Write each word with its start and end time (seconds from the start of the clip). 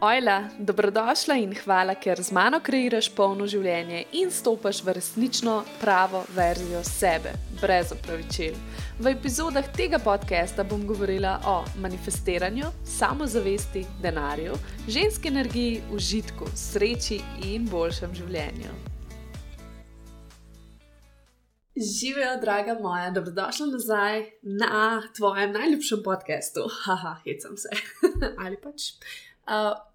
Ojla, 0.00 0.48
dobrodošla 0.58 1.34
in 1.36 1.50
hvala, 1.52 1.92
ker 2.00 2.22
z 2.24 2.32
mano 2.32 2.56
kreiraš 2.64 3.10
polno 3.12 3.44
življenje 3.44 3.98
in 4.16 4.30
stopaš 4.32 4.78
v 4.80 4.94
resnično 4.96 5.58
pravo 5.76 6.22
verzijo 6.32 6.80
sebe, 6.88 7.34
brez 7.60 7.92
opravičil. 7.92 8.56
V 8.96 9.12
epizodah 9.12 9.68
tega 9.76 10.00
podcasta 10.00 10.64
bom 10.64 10.88
govorila 10.88 11.34
o 11.44 11.58
manifestiranju, 11.84 12.72
samozavesti, 12.96 13.84
denarju, 14.00 14.56
ženski 14.88 15.28
energiji, 15.28 15.82
užitku, 15.92 16.48
sreči 16.56 17.20
in 17.52 17.68
boljšem 17.68 18.16
življenju. 18.22 18.72
Živijo, 21.76 22.38
draga 22.40 22.80
moja, 22.80 23.10
dobrodošla 23.12 23.66
nazaj 23.76 24.30
na 24.42 25.02
tvojem 25.16 25.52
najljubšem 25.52 26.00
podkastu. 26.04 26.70
Haha, 26.86 27.18
hecam 27.26 27.60
se. 27.60 27.68
Ali 28.42 28.56
pač. 28.56 28.94
Uh, 28.96 29.29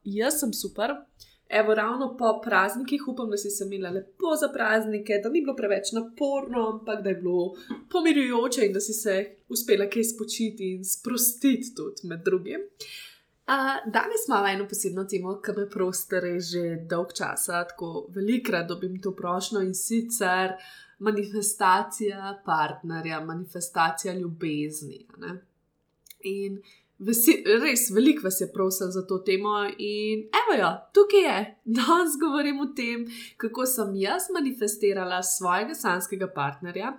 jaz 0.03 0.39
sem 0.39 0.53
super. 0.53 0.95
Evo, 1.49 1.75
ravno 1.75 2.15
po 2.17 2.41
praznikih 2.43 3.07
upam, 3.07 3.29
da 3.29 3.37
si 3.37 3.49
se 3.49 3.65
imela 3.65 3.89
lepo 3.89 4.35
za 4.39 4.49
praznike, 4.53 5.19
da 5.23 5.29
ni 5.29 5.41
bilo 5.41 5.55
preveč 5.55 5.91
naporno, 5.91 6.69
ampak 6.73 7.03
da 7.03 7.09
je 7.09 7.15
bilo 7.15 7.53
pomirjujoče 7.89 8.65
in 8.65 8.73
da 8.73 8.79
si 8.79 8.93
se 8.93 9.35
uspela 9.49 9.85
kaj 9.89 10.03
spočiti 10.03 10.71
in 10.75 10.85
sprostiti 10.85 11.75
tudi 11.75 12.07
med 12.07 12.23
drugim. 12.25 12.61
Uh, 13.45 13.91
danes 13.93 14.25
imamo 14.27 14.47
eno 14.47 14.67
posebno 14.67 15.03
temo, 15.03 15.35
ki 15.41 15.53
me 15.57 15.69
prostore 15.69 16.39
že 16.39 16.63
dolg 16.89 17.13
časa, 17.13 17.63
tako 17.69 18.07
velikrat 18.09 18.67
dobim 18.67 19.01
to 19.01 19.11
prošlo 19.15 19.61
in 19.61 19.75
sicer 19.75 20.55
manifestacija 20.99 22.41
partnerja, 22.45 23.19
manifestacija 23.21 24.13
ljubezni. 24.13 25.05
In 26.23 26.57
Vesi, 26.97 27.41
res 27.59 27.89
veliko 27.91 28.23
vas 28.23 28.37
je 28.39 28.47
prosil 28.53 28.87
za 28.91 29.01
to 29.07 29.17
temo, 29.19 29.57
in 29.77 30.21
evo 30.31 30.55
jo, 30.55 30.69
tukaj 30.95 31.25
je. 31.27 31.39
Danes 31.77 32.15
govorim 32.21 32.59
o 32.63 32.69
tem, 32.75 33.03
kako 33.37 33.65
sem 33.67 33.95
jaz 33.99 34.29
manifestirala 34.33 35.19
svojega 35.23 35.75
sanskega 35.75 36.29
partnerja 36.35 36.93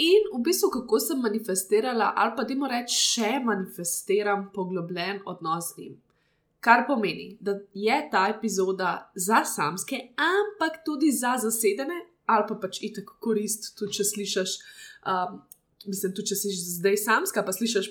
in 0.00 0.28
v 0.34 0.42
bistvu 0.44 0.68
kako 0.74 1.00
sem 1.00 1.20
manifestirala, 1.20 2.12
ali 2.16 2.36
pa 2.36 2.44
temu 2.44 2.68
reč, 2.68 2.92
še 2.92 3.38
manifestiram 3.44 4.50
poglobljen 4.54 5.22
odnos 5.28 5.72
z 5.72 5.78
njim. 5.78 5.96
Kar 6.60 6.84
pomeni, 6.88 7.38
da 7.40 7.56
je 7.72 7.96
ta 8.12 8.26
epizoda 8.28 9.10
za 9.14 9.44
samske, 9.44 10.02
ampak 10.20 10.82
tudi 10.84 11.08
za 11.16 11.38
zasedene, 11.40 11.96
ali 12.28 12.44
pa 12.48 12.58
pač 12.60 12.82
itak 12.84 13.16
korist, 13.24 13.72
tudi 13.78 13.96
če 13.96 14.04
slišiš, 14.04 14.56
um, 15.08 15.40
mislim, 15.88 16.12
tudi 16.12 16.32
če 16.32 16.40
si 16.42 16.52
zdaj 16.76 17.00
samska, 17.06 17.44
pa 17.44 17.56
slišiš 17.56 17.88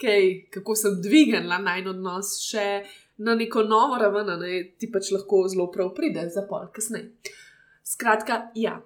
kaj, 0.00 0.28
kako 0.54 0.76
sem 0.76 1.00
dvignila 1.02 1.60
naj 1.62 1.86
odnos 1.92 2.38
še 2.44 2.66
na 3.20 3.34
neko 3.34 3.62
novo 3.68 3.98
raven, 4.00 4.32
ne, 4.40 4.62
ti 4.78 4.88
pač 4.92 5.10
lahko 5.12 5.44
zelo 5.48 5.68
prav 5.72 5.92
pride 5.96 6.24
za 6.32 6.46
pol 6.48 6.70
kasneje. 6.72 7.34
Skratka, 7.84 8.46
ja. 8.54 8.78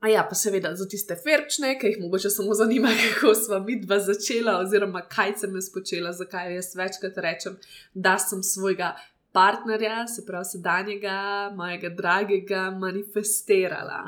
A 0.00 0.08
ja, 0.08 0.22
pa 0.24 0.34
seveda 0.34 0.70
za 0.76 0.86
tiste 0.88 1.12
ferčne, 1.20 1.74
ki 1.76 1.90
jih 1.90 1.98
mogoče 2.00 2.30
samo 2.32 2.54
zanima, 2.56 2.88
kako 3.02 3.34
smo 3.36 3.58
mi 3.66 3.76
dva 3.82 3.98
začela, 4.00 4.56
oziroma 4.64 5.02
kaj 5.12 5.36
sem 5.42 5.56
jaz 5.60 5.68
počela, 5.74 6.12
zakaj 6.16 6.54
jaz 6.54 6.72
večkrat 6.76 7.18
rečem, 7.20 7.58
da 7.94 8.16
sem 8.18 8.42
svojega 8.42 8.94
partnerja, 9.36 10.06
se 10.08 10.24
pravi 10.26 10.44
sedanjega, 10.44 11.18
mojega 11.56 11.88
dragega, 11.88 12.70
manifestirala. 12.70 14.06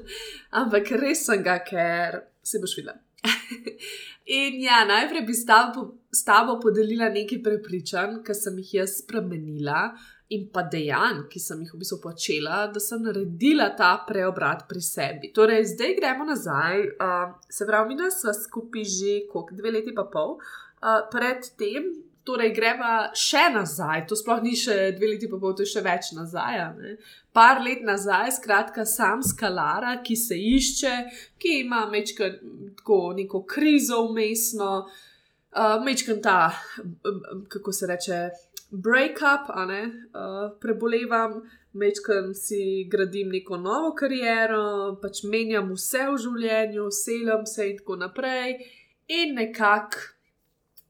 Ampak 0.60 0.90
res 0.98 1.22
sem 1.30 1.44
ga, 1.46 1.60
ker 1.64 2.24
se 2.42 2.58
boš 2.58 2.80
videla. 2.80 2.98
In 4.38 4.60
ja, 4.60 4.84
najprej 4.84 5.24
bi 5.24 5.34
s 5.34 6.22
tabo 6.24 6.58
podelila 6.60 7.08
nekaj 7.08 7.40
prepričanj, 7.42 8.20
ki 8.26 8.36
sem 8.36 8.58
jih 8.60 8.74
jaz 8.82 8.98
spremenila, 9.00 9.88
in 10.28 10.48
pa 10.52 10.62
dejanj, 10.68 11.22
ki 11.32 11.40
sem 11.40 11.62
jih 11.64 11.72
v 11.72 11.80
bistvu 11.80 11.98
počela, 12.02 12.66
da 12.72 12.80
sem 12.82 13.00
naredila 13.00 13.70
ta 13.76 13.94
preobrat 14.08 14.66
pri 14.68 14.82
sebi. 14.84 15.30
Torej, 15.32 15.70
zdaj 15.72 15.94
gremo 15.96 16.26
nazaj. 16.28 16.84
Uh, 17.00 17.32
se 17.48 17.66
pravi, 17.68 17.96
mi 17.96 18.10
smo 18.12 18.34
skupaj 18.36 18.84
že 18.84 19.14
koliko, 19.32 19.56
dve 19.56 19.72
leti 19.78 19.94
pa 19.96 20.04
pol. 20.12 20.36
Uh, 20.36 21.00
Predtem 21.12 21.88
Torej, 22.28 22.50
greva 22.52 23.08
še 23.16 23.46
nazaj, 23.54 24.02
to 24.08 24.16
sploh 24.18 24.42
ni 24.44 24.52
še 24.58 24.90
dve 24.98 25.14
leti, 25.14 25.28
pa 25.30 25.38
bo 25.40 25.54
to 25.56 25.64
še 25.68 25.80
več 25.84 26.10
nazaj. 26.12 26.58
Ne? 26.76 26.96
Par 27.32 27.62
let 27.64 27.80
nazaj, 27.86 28.34
skratka, 28.36 28.84
sam 28.88 29.22
skalara, 29.24 29.94
ki 30.04 30.16
se 30.18 30.36
išče, 30.36 30.94
ki 31.40 31.54
ima 31.62 31.86
mečka, 31.88 32.28
tako 32.80 32.98
neko 33.16 33.46
krizo 33.48 34.02
umestno, 34.10 34.72
uh, 34.84 35.78
mečka 35.86 36.18
ta, 36.20 36.40
kako 37.48 37.72
se 37.72 37.88
reče, 37.88 38.20
break-up, 38.70 39.48
uh, 39.48 40.52
prebolevam, 40.60 41.40
mečka 41.72 42.34
si 42.34 42.84
gradim 42.92 43.32
neko 43.32 43.56
novo 43.56 43.94
kariero, 43.96 44.98
pač 45.00 45.22
menjam 45.24 45.72
vse 45.72 46.04
v 46.10 46.20
življenju, 46.26 46.90
selim 46.92 47.48
se 47.48 47.70
in 47.70 47.80
tako 47.80 47.96
naprej, 48.04 48.58
in 49.08 49.36
nekako 49.40 50.17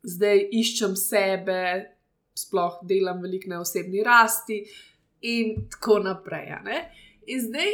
zdaj 0.08 0.44
iščem 0.60 0.96
sebe, 0.98 1.62
sploh 2.38 2.80
delam 2.88 3.22
veliko 3.22 3.50
na 3.50 3.62
osebni 3.62 4.02
rasti 4.06 4.62
in 5.26 5.66
tako 5.72 5.98
naprej. 6.04 6.54
In 7.28 7.40
zdaj, 7.44 7.72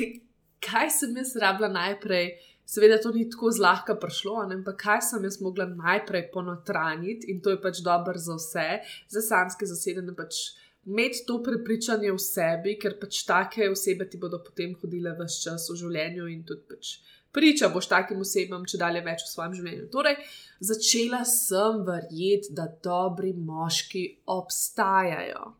kaj 0.66 0.90
sem 0.98 1.16
jaz 1.20 1.34
rabila 1.40 1.72
najprej? 1.72 2.34
Seveda, 2.64 2.96
to 3.00 3.10
ni 3.12 3.26
tako 3.28 3.50
zlahka 3.52 3.96
prišlo, 4.00 4.38
ampak 4.44 4.78
kaj 4.80 5.00
sem 5.04 5.24
jaz 5.28 5.36
mogla 5.44 5.66
najprej 5.68 6.30
ponotraniti 6.32 7.28
in 7.32 7.42
to 7.44 7.52
je 7.52 7.60
pač 7.60 7.82
dobro 7.84 8.16
za 8.16 8.38
vse, 8.38 8.68
za 9.12 9.24
samske 9.24 9.68
zasedene. 9.68 10.14
Pač 10.16 10.54
Imeti 10.84 11.22
to 11.26 11.38
prepričanje 11.42 12.10
v 12.12 12.20
sebi, 12.20 12.74
ker 12.76 12.98
pač 13.00 13.22
take 13.24 13.70
osebe 13.72 14.04
ti 14.04 14.18
bodo 14.20 14.42
potem 14.44 14.74
hodile 14.76 15.14
vse 15.16 15.38
čas 15.46 15.70
v 15.70 15.78
življenju 15.80 16.26
in 16.28 16.42
tudi 16.44 16.66
pač 16.68 16.90
priča 17.34 17.68
boš 17.74 17.90
takim 17.90 18.22
osebam, 18.22 18.64
če 18.68 18.80
dalje 18.80 19.02
več 19.04 19.26
v 19.26 19.32
svojem 19.32 19.58
življenju. 19.58 19.90
Torej, 19.92 20.16
začela 20.62 21.24
sem 21.28 21.82
verjeti, 21.86 22.54
da 22.54 22.68
dobri 22.86 23.34
moški 23.34 24.06
obstajajo. 24.30 25.52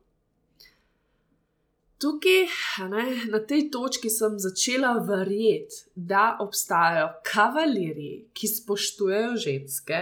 Tukaj, 2.05 2.43
ne, 2.91 3.05
na 3.33 3.41
tej 3.49 3.69
točki 3.73 4.11
sem 4.13 4.37
začela 4.39 4.97
verjeti, 5.07 5.87
da 5.95 6.35
obstajajo 6.43 7.09
kavalerji, 7.25 8.27
ki 8.37 8.51
spoštujejo 8.51 9.37
ženske, 9.47 10.01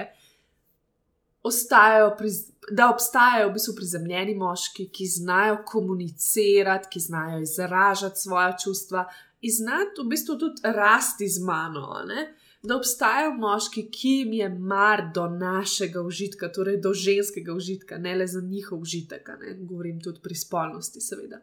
pri, 1.43 2.31
da 2.71 2.89
obstajajo 2.91 3.49
v 3.51 3.55
bistvu 3.57 3.75
prizemljeni 3.79 4.35
moški, 4.39 4.89
ki 4.95 5.07
znajo 5.11 5.61
komunicirati, 5.67 6.91
ki 6.91 7.01
znajo 7.01 7.41
izražati 7.43 8.21
svoje 8.21 8.57
čustva, 8.65 9.07
in 9.43 9.53
znati 9.53 10.01
v 10.01 10.09
bistvu 10.09 10.39
tudi 10.39 10.63
rasti 10.63 11.29
z 11.29 11.43
mano. 11.45 12.03
Ne? 12.07 12.35
Da 12.63 12.77
obstajajo 12.77 13.35
moški, 13.35 13.89
ki 13.91 14.09
jim 14.09 14.33
je 14.33 14.49
mar 14.49 15.09
do 15.15 15.27
našega 15.29 16.01
užitka, 16.01 16.53
torej 16.53 16.79
do 16.81 16.93
ženskega 16.95 17.55
užitka, 17.55 17.99
ne 17.99 18.15
le 18.17 18.27
za 18.27 18.41
njihov 18.41 18.85
užitek, 18.87 19.29
ne 19.41 19.57
govorim 19.67 19.99
tudi 20.01 20.23
pri 20.23 20.35
spolnosti, 20.35 21.01
seveda. 21.01 21.43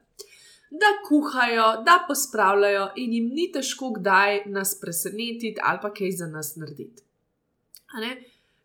Da 0.71 0.93
kuhajo, 1.07 1.67
da 1.83 1.97
pospravljajo 2.07 2.89
in 2.95 3.13
jim 3.13 3.29
ni 3.35 3.49
težko 3.51 3.91
kdaj 3.97 4.43
nas 4.45 4.75
presenetiti 4.79 5.57
ali 5.63 5.79
pa 5.81 5.91
kaj 5.93 6.11
za 6.21 6.27
nas 6.27 6.55
narediti. 6.55 7.03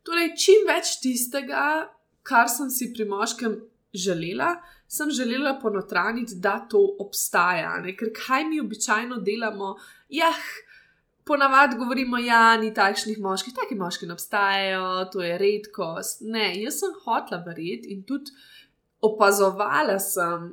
Torej, 0.05 0.35
čim 0.37 0.67
več 0.69 0.99
tistega, 1.01 1.89
kar 2.23 2.49
sem 2.53 2.71
si 2.71 2.93
pri 2.93 3.09
moškem 3.09 3.57
želela, 3.95 4.55
sem 4.89 5.11
želela 5.11 5.59
ponotraniti, 5.63 6.35
da 6.37 6.59
to 6.71 6.81
obstaja. 7.01 7.79
Ne? 7.83 7.97
Ker 7.97 8.13
kaj 8.15 8.45
mi 8.49 8.61
običajno 8.61 9.21
delamo? 9.25 9.77
Jah, 10.09 10.41
ponavadi 11.25 11.77
govorimo, 11.77 12.17
da 12.17 12.25
ja, 12.25 12.57
ni 12.57 12.75
takšnih 12.75 13.19
moških, 13.19 13.55
taki 13.55 13.75
moški 13.75 14.07
ne 14.07 14.13
obstajajo, 14.13 15.05
to 15.13 15.23
je 15.23 15.39
redkost. 15.39 16.21
Ne, 16.21 16.51
jaz 16.63 16.83
sem 16.83 16.93
hotla 17.05 17.41
verjeti 17.47 17.95
in 17.95 18.03
tudi 18.03 18.35
opazovala 19.05 19.99
sem. 19.99 20.53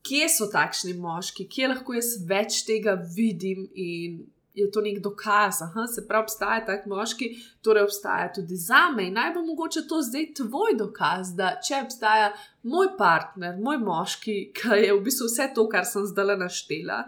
Kje 0.00 0.28
so 0.32 0.46
takšni 0.48 0.94
moški, 0.96 1.44
kje 1.44 1.74
lahko 1.74 1.92
jaz 1.92 2.14
več 2.28 2.62
tega 2.64 2.94
vidim 3.16 3.66
in 3.76 4.22
je 4.60 4.70
to 4.70 4.80
nek 4.84 5.00
dokaz, 5.02 5.60
da 5.74 5.86
se 5.86 6.06
pravi, 6.08 6.26
obstaja 6.28 6.64
tak 6.66 6.86
moški, 6.86 7.30
torej 7.62 7.86
obstaja 7.88 8.30
tudi 8.34 8.56
za 8.56 8.88
me. 8.96 9.08
In 9.08 9.18
naj 9.18 9.34
bo 9.34 9.44
mogoče 9.46 9.86
to 9.88 10.02
zdaj 10.02 10.26
tvoj 10.40 10.76
dokaz, 10.78 11.34
da 11.36 11.56
če 11.66 11.82
obstaja 11.84 12.32
moj 12.62 12.92
partner, 12.98 13.58
moj 13.58 13.80
moški, 13.82 14.38
ki 14.56 14.82
je 14.84 14.94
v 14.94 15.02
bistvu 15.04 15.30
vse 15.30 15.50
to, 15.54 15.66
kar 15.68 15.88
sem 15.88 16.06
zdaj 16.06 16.36
naštela, 16.40 17.04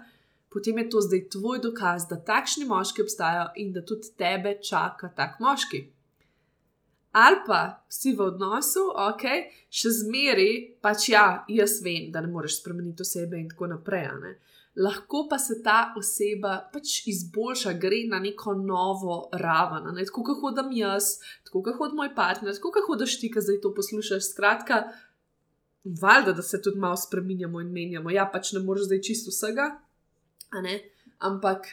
potem 0.52 0.78
je 0.82 0.88
to 0.90 1.00
zdaj 1.00 1.26
tvoj 1.37 1.62
dokaz, 1.64 2.06
da 2.10 2.20
takšni 2.20 2.69
moški 2.69 3.02
obstajajo 3.02 3.50
in 3.56 3.72
da 3.72 3.84
tudi 3.84 4.14
tebe 4.19 4.58
čaka 4.60 5.12
tak 5.16 5.40
moški. 5.40 5.87
Ali 7.12 7.37
pa 7.46 7.84
si 7.88 8.14
v 8.16 8.25
odnosu, 8.25 8.87
ok, 8.96 9.25
še 9.69 9.90
zmeri, 9.93 10.78
pač 10.81 11.10
ja, 11.12 11.44
jaz 11.49 11.82
vem, 11.84 12.08
da 12.12 12.22
ne 12.25 12.31
moreš 12.32 12.62
spremeniti 12.62 13.04
osebe 13.04 13.37
in 13.37 13.50
tako 13.50 13.69
naprej. 13.75 14.08
Ne? 14.22 14.32
Lahko 14.77 15.27
pa 15.31 15.39
se 15.39 15.59
ta 15.63 15.93
oseba 15.97 16.57
pač 16.73 17.03
izboljša, 17.07 17.75
gre 17.81 18.03
na 18.09 18.19
neko 18.19 18.55
novo 18.55 19.29
raven. 19.33 19.91
Ne? 19.95 20.05
Tako 20.09 20.25
kot 20.31 20.41
hodim 20.41 20.73
jaz, 20.77 21.19
tako 21.45 21.63
kot 21.67 21.79
hodi 21.79 21.99
moj 21.99 22.15
partner, 22.17 22.55
tako 22.57 22.73
kot 22.77 22.89
hodiš 22.89 23.19
ti, 23.21 23.31
ki 23.33 23.45
zdaj 23.45 23.61
to 23.65 23.75
poslušaš. 23.77 24.31
Skratka, 24.33 24.83
valjda, 25.85 26.33
da 26.33 26.43
se 26.43 26.63
tudi 26.63 26.81
malo 26.81 26.97
spremenjamo 26.97 27.61
in 27.61 27.73
menjamo. 27.73 28.11
Ja, 28.11 28.29
pač 28.33 28.53
ne 28.57 28.65
moreš 28.65 28.89
zdaj 28.89 29.03
čisto 29.09 29.35
vsega, 29.35 29.75
ampak 31.21 31.69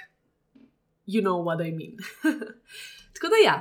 you 1.05 1.21
know 1.21 1.43
what 1.43 1.61
I 1.61 1.71
mean. 1.71 1.97
Tako 3.15 3.31
da 3.31 3.43
ja. 3.45 3.55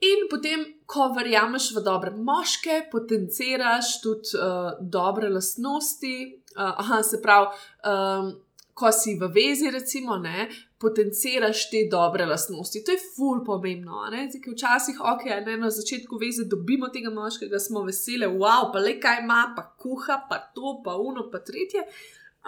In 0.00 0.30
potem, 0.30 0.62
ko 0.88 1.10
verjameš 1.12 1.74
v 1.76 1.82
dobre 1.84 2.10
moške, 2.16 2.86
potenciraš 2.92 3.98
tudi 4.00 4.32
uh, 4.38 4.78
dobre 4.80 5.28
lastnosti. 5.28 6.14
Uh, 6.56 6.70
aha, 6.80 7.02
se 7.04 7.20
pravi, 7.22 7.50
um, 7.84 8.30
ko 8.80 8.88
si 8.92 9.14
v 9.20 9.28
vezi, 9.34 9.68
recimo, 9.70 10.16
ne, 10.16 10.48
potenciraš 10.80 11.66
te 11.70 11.84
dobre 11.92 12.24
lastnosti. 12.26 12.80
To 12.84 12.94
je 12.96 13.02
ful 13.16 13.42
pomembno. 13.44 14.06
Zdaj, 14.08 14.40
včasih, 14.46 15.02
ok, 15.12 15.26
ne, 15.46 15.58
na 15.60 15.70
začetku 15.70 16.16
veze 16.20 16.48
dobimo 16.48 16.88
tega 16.88 17.12
moškega, 17.12 17.60
smo 17.60 17.84
veseli, 17.84 18.28
wow, 18.40 18.70
pa 18.72 18.80
le 18.80 18.96
kaj 19.02 19.20
ima, 19.24 19.42
pa 19.56 19.68
kuha, 19.76 20.22
pa 20.30 20.40
to, 20.54 20.78
pa 20.84 20.96
uno, 20.96 21.28
pa 21.32 21.44
tretje. 21.44 21.84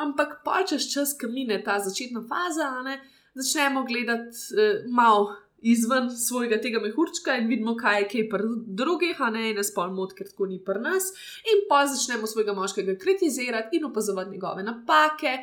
Ampak 0.00 0.40
pa 0.44 0.62
čez 0.64 0.88
čas, 0.88 1.12
ki 1.20 1.29
mine 1.29 1.61
ta 1.64 1.76
začetna 1.84 2.25
faza, 2.25 2.73
ne, 2.87 2.96
začnemo 3.37 3.85
gledati 3.85 4.56
uh, 4.56 4.88
malo 4.88 5.35
izven 5.62 6.11
svojega 6.11 6.58
tega 6.61 6.81
mehurčka 6.82 7.37
in 7.38 7.46
vidimo, 7.46 7.76
kaj 7.78 8.00
je 8.00 8.06
kaj 8.12 8.25
pri 8.31 8.49
drugih, 8.81 9.20
a 9.20 9.31
ne 9.31 9.50
ena 9.50 9.62
spol 9.64 9.93
mod, 9.94 10.14
ker 10.19 10.31
tako 10.31 10.49
ni 10.50 10.58
pri 10.64 10.82
nas. 10.82 11.12
In 11.52 11.67
pa 11.69 11.85
začnemo 11.87 12.26
svojega 12.26 12.55
moškega 12.56 12.96
kritizirati 12.99 13.78
in 13.78 13.87
opazovati 13.90 14.31
njegove 14.31 14.62
napake. 14.67 15.37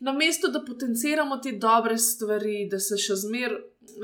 Na 0.00 0.12
mesto, 0.12 0.48
da 0.48 0.62
potenciramo 0.64 1.36
te 1.38 1.52
dobre 1.52 1.98
stvari, 1.98 2.68
da 2.70 2.78
se 2.80 2.96
še 2.96 3.18
zmeraj 3.20 3.60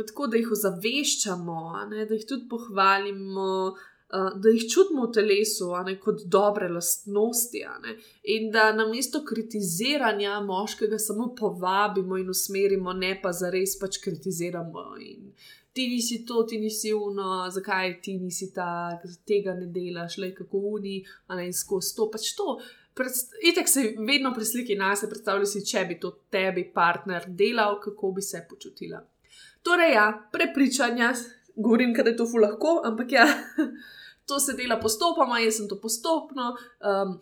tako, 0.06 0.26
da 0.26 0.36
jih 0.36 0.50
ozaveščamo, 0.52 1.60
ne, 1.90 2.06
da 2.06 2.16
jih 2.16 2.26
tudi 2.28 2.48
pohvalimo, 2.50 3.50
uh, 3.72 4.30
da 4.36 4.52
jih 4.52 4.66
čutimo 4.68 5.06
v 5.06 5.12
telesu, 5.16 5.70
ne, 5.86 5.96
kot 6.02 6.26
dobre 6.32 6.68
lastnosti. 6.72 7.64
In 8.34 8.50
da 8.52 8.70
na 8.76 8.88
mesto 8.90 9.22
kritiziranja 9.24 10.40
moškega 10.44 10.98
samo 11.00 11.30
povabimo 11.38 12.18
in 12.20 12.32
usmerimo, 12.32 12.92
ne 12.92 13.14
pa 13.22 13.32
za 13.32 13.50
res 13.52 13.78
pač 13.80 14.00
kritiziramo. 14.04 14.88
In 15.00 15.30
ti 15.76 15.88
nisi 15.92 16.24
to, 16.28 16.42
ti 16.48 16.58
nisi 16.58 16.92
uno, 16.92 17.44
zakaj 17.52 18.00
ti 18.02 18.18
nisi 18.18 18.52
ta, 18.54 18.98
tega 19.28 19.54
ne 19.54 19.68
delaš, 19.72 20.16
le 20.18 20.34
kako 20.34 20.62
uni, 20.76 20.98
a 21.28 21.36
ne 21.36 21.48
in 21.50 21.56
skozi 21.56 21.96
to 21.96 22.10
pač 22.12 22.32
to. 22.36 22.56
Itek 23.42 23.68
se 23.68 23.94
vedno 23.98 24.32
pri 24.34 24.44
sliki 24.44 24.74
nas 24.74 25.04
predstavlja, 25.08 25.46
si, 25.46 25.64
če 25.66 25.84
bi 25.84 25.98
to 26.00 26.14
tebi 26.32 26.64
partner 26.74 27.26
delal, 27.28 27.80
kako 27.80 28.14
bi 28.16 28.22
se 28.22 28.40
počutila. 28.48 29.02
Torej, 29.62 29.92
ja, 29.92 30.06
prepričanja, 30.32 31.12
govorim, 31.56 31.92
da 31.92 32.08
je 32.10 32.16
to 32.16 32.26
fu 32.26 32.40
lahko, 32.40 32.80
ampak 32.84 33.12
ja, 33.12 33.26
to 34.28 34.40
se 34.40 34.56
dela 34.56 34.80
postopoma, 34.80 35.40
jaz 35.44 35.60
sem 35.60 35.68
to 35.68 35.76
postopno 35.80 36.54
um, 36.56 37.18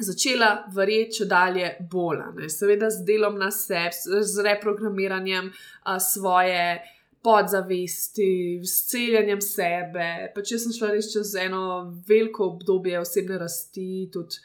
začela 0.00 0.66
verjeti, 0.74 1.20
če 1.20 1.28
dalje 1.30 1.72
bolj. 1.90 2.48
Seveda 2.52 2.90
z 2.90 3.04
delom 3.08 3.38
na 3.40 3.50
sebi, 3.54 3.96
z 4.22 4.48
reprogramiranjem 4.50 5.52
uh, 5.52 5.96
svoje. 5.96 6.80
Podzavesti, 7.20 8.62
s 8.64 8.86
celjanjem 8.88 9.42
sebe. 9.44 10.04
Pa 10.32 10.40
če 10.40 10.56
sem 10.62 10.72
šla 10.72 10.88
res 10.94 11.10
čez 11.12 11.34
eno 11.36 11.82
veliko 12.08 12.46
obdobje 12.54 12.96
osebne 12.96 13.36
rasti, 13.42 14.06
tudi 14.08 14.40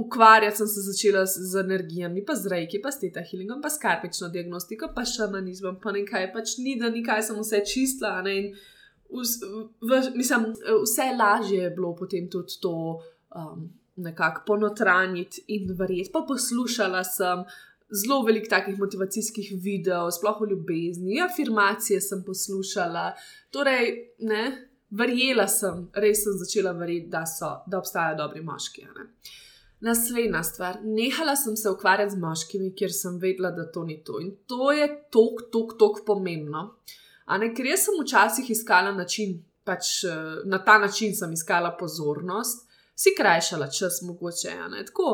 ukvarjati 0.00 0.56
sem 0.56 0.68
se 0.68 0.84
začela 0.86 1.24
z, 1.26 1.44
z 1.52 1.60
energijami, 1.60 2.24
pa 2.24 2.34
z 2.34 2.52
rejki, 2.52 2.80
pa 2.82 2.92
s 2.92 3.00
teta 3.00 3.22
healingom, 3.24 3.60
pa 3.62 3.70
s 3.70 3.80
karpično 3.82 4.28
diagnostiko, 4.32 4.90
pa 4.94 5.04
šamanizmom, 5.04 5.80
pa 5.82 5.92
nekaj, 5.96 6.30
pač 6.34 6.56
ni 6.58 6.76
da 6.80 6.90
nikaj 6.90 7.22
sem 7.28 7.40
vse 7.40 7.62
čistila. 7.66 8.20
Ne, 8.26 8.36
in 8.38 8.52
vs, 9.10 9.34
v, 9.80 10.00
mislim, 10.16 10.52
vse 10.84 11.10
lažje 11.18 11.66
je 11.66 11.74
bilo 11.76 11.94
potem 11.96 12.30
tudi 12.30 12.60
to 12.62 12.74
um, 13.36 13.68
nekako 13.96 14.46
ponotraniti 14.46 15.44
in 15.56 15.74
verjeti. 15.76 16.12
Pa 16.12 16.24
poslušala 16.28 17.04
sem 17.04 17.44
zelo 17.90 18.22
veliko 18.22 18.48
takih 18.50 18.78
motivacijskih 18.78 19.52
videov, 19.62 20.10
sploh 20.14 20.40
o 20.40 20.46
ljubezni, 20.46 21.20
afirmacije 21.20 22.00
sem 22.00 22.22
poslušala. 22.26 23.12
Torej, 23.50 23.94
ne, 24.18 24.44
verjela 24.90 25.46
sem, 25.48 25.88
res 25.94 26.24
sem 26.24 26.38
začela 26.38 26.72
verjeti, 26.78 27.10
da, 27.10 27.24
so, 27.26 27.56
da 27.66 27.78
obstajajo 27.78 28.18
dobri 28.22 28.42
moški. 28.46 28.86
Naslednja 29.80 30.42
stvar, 30.44 30.80
nehala 30.84 31.36
sem 31.36 31.56
se 31.56 31.70
ukvarjati 31.70 32.12
z 32.12 32.20
moškimi, 32.20 32.74
ker 32.76 32.92
sem 32.92 33.16
vedela, 33.18 33.50
da 33.56 33.64
to 33.72 33.84
ni 33.84 34.02
to. 34.04 34.20
In 34.20 34.34
to 34.46 34.72
je 34.76 34.88
tok, 35.12 35.46
tok, 35.52 35.78
tok 35.80 36.02
pomembno. 36.06 36.66
Uh, 36.68 36.98
Ne, 37.38 37.52
ker 37.54 37.68
jaz 37.70 37.86
sem 37.86 37.98
včasih 38.00 38.48
iskala 38.50 38.90
način, 38.92 39.36
pač 39.64 40.02
eh, 40.04 40.40
na 40.50 40.58
ta 40.64 40.78
način 40.78 41.14
sem 41.16 41.32
iskala 41.32 41.76
pozornost, 41.78 42.66
si 42.96 43.14
krajšala 43.16 43.68
čas, 43.70 44.00
mogoče. 44.02 44.56
Ne, 44.70 44.82
Tako, 44.84 45.12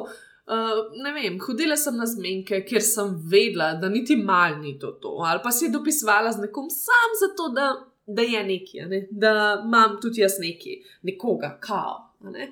uh, 0.50 0.78
ne 1.04 1.12
vem, 1.14 1.36
hodila 1.38 1.76
sem 1.78 1.94
na 1.94 2.06
zmenke, 2.08 2.64
ker 2.66 2.82
sem 2.82 3.12
vedela, 3.30 3.74
da 3.78 3.88
niti 3.88 4.16
mal 4.16 4.56
ni 4.58 4.74
to, 4.78 4.96
to. 5.02 5.12
ali 5.22 5.40
pa 5.44 5.52
si 5.54 5.70
dopisovala 5.70 6.32
z 6.32 6.48
nekom 6.48 6.66
sam 6.72 7.14
zato, 7.20 7.46
da, 7.54 7.68
da 8.06 8.26
je 8.26 8.42
nekaj, 8.48 8.88
ne? 8.90 9.00
da 9.10 9.30
imam 9.62 10.00
tudi 10.02 10.24
jaz 10.24 10.40
nekaj, 10.42 10.80
nekoga, 11.06 11.52
kao. 11.62 12.00
Ne? 12.32 12.48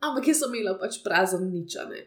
Ampak 0.00 0.28
jaz 0.30 0.42
sem 0.44 0.54
imela 0.54 0.76
pač 0.78 1.00
prazen 1.02 1.48
ničane. 1.50 2.04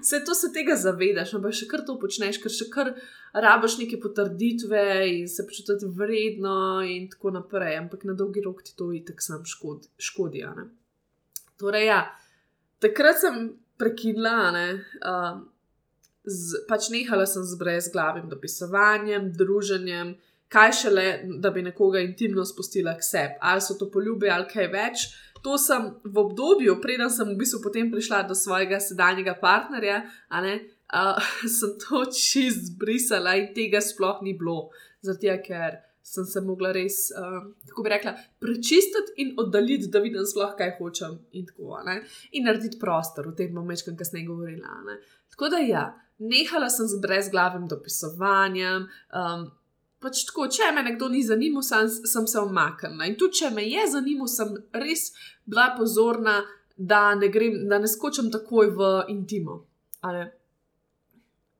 Vse 0.00 0.20
to 0.26 0.34
se 0.34 0.50
tega 0.52 0.76
zavedaš, 0.76 1.36
ampak 1.38 1.54
še 1.56 1.68
kar 1.70 1.84
to 1.86 1.96
počneš, 2.00 2.40
ker 2.42 2.52
še 2.52 2.66
kar 2.72 2.92
rabaš 3.32 3.78
neke 3.80 3.98
potrditve 4.02 4.82
in 5.12 5.28
se 5.30 5.46
počutiš 5.46 5.86
vredno, 5.96 6.82
in 6.84 7.08
tako 7.12 7.32
naprej. 7.38 7.78
Ampak 7.84 8.04
na 8.08 8.16
dolgi 8.18 8.44
rok 8.44 8.64
ti 8.66 8.74
to 8.76 8.90
itek 8.96 9.22
sam 9.24 9.44
škod, 9.46 9.88
škodi. 10.02 10.44
Torej, 11.60 11.86
ja, 11.88 12.00
takrat 12.82 13.22
sem 13.22 13.44
prekinila, 13.80 14.50
ne, 14.56 14.68
um, 15.04 15.44
z, 16.26 16.64
pač 16.68 16.90
nehala 16.92 17.26
sem 17.28 17.44
z 17.46 17.58
brezglavim 17.60 18.28
dopisovanjem, 18.28 19.30
druženjem, 19.36 20.16
kaj 20.52 20.72
šele, 20.80 21.06
da 21.42 21.50
bi 21.50 21.62
nekoga 21.62 22.02
intimno 22.02 22.44
spustila 22.44 22.96
k 22.98 23.04
sebi, 23.04 23.38
ali 23.40 23.62
so 23.62 23.78
to 23.78 23.88
poljube 23.90 24.30
ali 24.30 24.46
kaj 24.50 24.68
več 24.72 25.06
to 25.46 25.54
sem 25.62 25.94
v 26.02 26.18
obdobju, 26.18 26.80
preden 26.82 27.06
sem 27.06 27.28
v 27.30 27.38
bistvu 27.38 27.62
potem 27.62 27.86
prišla 27.86 28.24
do 28.26 28.34
svojega 28.34 28.80
sedanjega 28.82 29.36
partnerja, 29.38 30.00
ne, 30.42 30.54
uh, 30.90 31.22
sem 31.58 31.76
to 31.78 32.02
čist 32.10 32.72
zbrisala 32.72 33.36
in 33.38 33.52
tega 33.54 33.78
sploh 33.78 34.18
ni 34.26 34.34
bilo. 34.34 34.72
Zato, 35.06 35.36
ker 35.46 35.78
sem 36.02 36.26
se 36.26 36.42
mogla 36.42 36.72
res, 36.74 37.12
uh, 37.14 37.46
kako 37.70 37.84
bi 37.86 37.92
rekla, 37.94 38.16
prečistiti 38.42 39.14
in 39.22 39.36
oddaljiti, 39.38 39.86
da 39.86 40.02
vidim 40.02 40.26
sploh, 40.26 40.56
kaj 40.58 40.74
hočem 40.80 41.14
in 41.30 41.46
tako 41.46 41.78
naprej. 41.78 42.02
In 42.34 42.50
narediti 42.50 42.82
prostor, 42.82 43.30
o 43.30 43.36
tem 43.38 43.54
bom 43.54 43.70
večkrat 43.70 43.94
kasneje 44.02 44.26
govorila. 44.26 44.80
Ne. 44.86 44.98
Tako 45.30 45.52
da 45.54 45.62
ja, 45.62 45.84
nehala 46.18 46.72
sem 46.74 46.90
z 46.90 46.98
brezglavim 47.02 47.70
dopisovanjem. 47.70 48.90
Um, 49.14 49.46
pač 50.02 50.24
tako, 50.28 50.46
če 50.52 50.70
me 50.74 50.84
nekdo 50.86 51.08
ni 51.12 51.22
zanimal, 51.24 51.64
sem, 51.66 51.88
sem 51.88 52.26
se 52.28 52.40
omaknila. 52.40 53.08
In 53.08 53.16
tudi, 53.18 53.40
če 53.42 53.50
me 53.54 53.64
je 53.66 53.86
zanimal, 53.94 54.30
sem 54.30 54.52
res 54.76 55.10
bila 55.46 55.70
pozorna, 55.78 56.40
da 56.76 57.14
ne, 57.16 57.30
grem, 57.32 57.62
da 57.70 57.80
ne 57.80 57.88
skočim 57.88 58.28
takoj 58.32 58.74
v 58.76 58.90
intimo. 59.14 59.62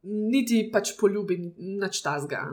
Niti 0.07 0.67
pač 0.73 0.93
poljubim, 1.01 1.49
nič 1.81 2.03
tazga. 2.05 2.45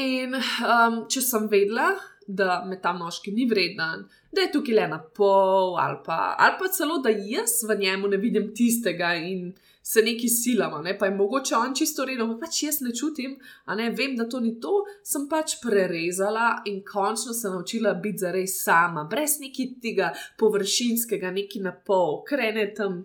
In 0.00 0.38
um, 0.38 1.04
če 1.10 1.22
sem 1.22 1.46
vedela, 1.52 1.92
da 2.30 2.62
me 2.66 2.78
ta 2.80 2.92
moški 2.94 3.32
ni 3.34 3.46
vreden, 3.50 4.06
da 4.32 4.44
je 4.44 4.52
tukaj 4.54 4.76
le 4.76 4.86
na 4.92 5.00
pol, 5.02 5.76
ali 5.82 5.98
pa, 6.06 6.36
ali 6.38 6.58
pa 6.60 6.68
celo, 6.72 7.00
da 7.02 7.10
jaz 7.10 7.60
v 7.66 7.76
njemu 7.80 8.08
ne 8.08 8.20
vidim 8.22 8.52
tistega 8.54 9.14
in 9.18 9.50
se 9.82 10.02
neki 10.02 10.28
silama, 10.28 10.82
ne? 10.82 10.98
pa 10.98 11.06
je 11.06 11.14
mogoče 11.16 11.56
on 11.56 11.74
čisto 11.74 12.04
redo, 12.04 12.26
pa 12.28 12.46
pač 12.46 12.62
jaz 12.62 12.80
ne 12.84 12.92
čutim, 12.94 13.38
a 13.64 13.74
ne 13.74 13.90
vem, 13.90 14.14
da 14.16 14.28
to 14.28 14.40
ni 14.40 14.52
to, 14.60 14.82
sem 15.04 15.26
pač 15.28 15.56
prerezala 15.62 16.62
in 16.68 16.82
končno 16.84 17.32
se 17.34 17.48
naučila 17.48 17.94
biti 17.94 18.24
za 18.24 18.32
res 18.32 18.58
sama, 18.62 19.04
brez 19.10 19.38
neki 19.40 19.70
tega 19.82 20.12
površinskega, 20.38 21.30
neki 21.30 21.62
na 21.64 21.72
pol, 21.72 22.20
krene 22.28 22.68
tam. 22.76 23.04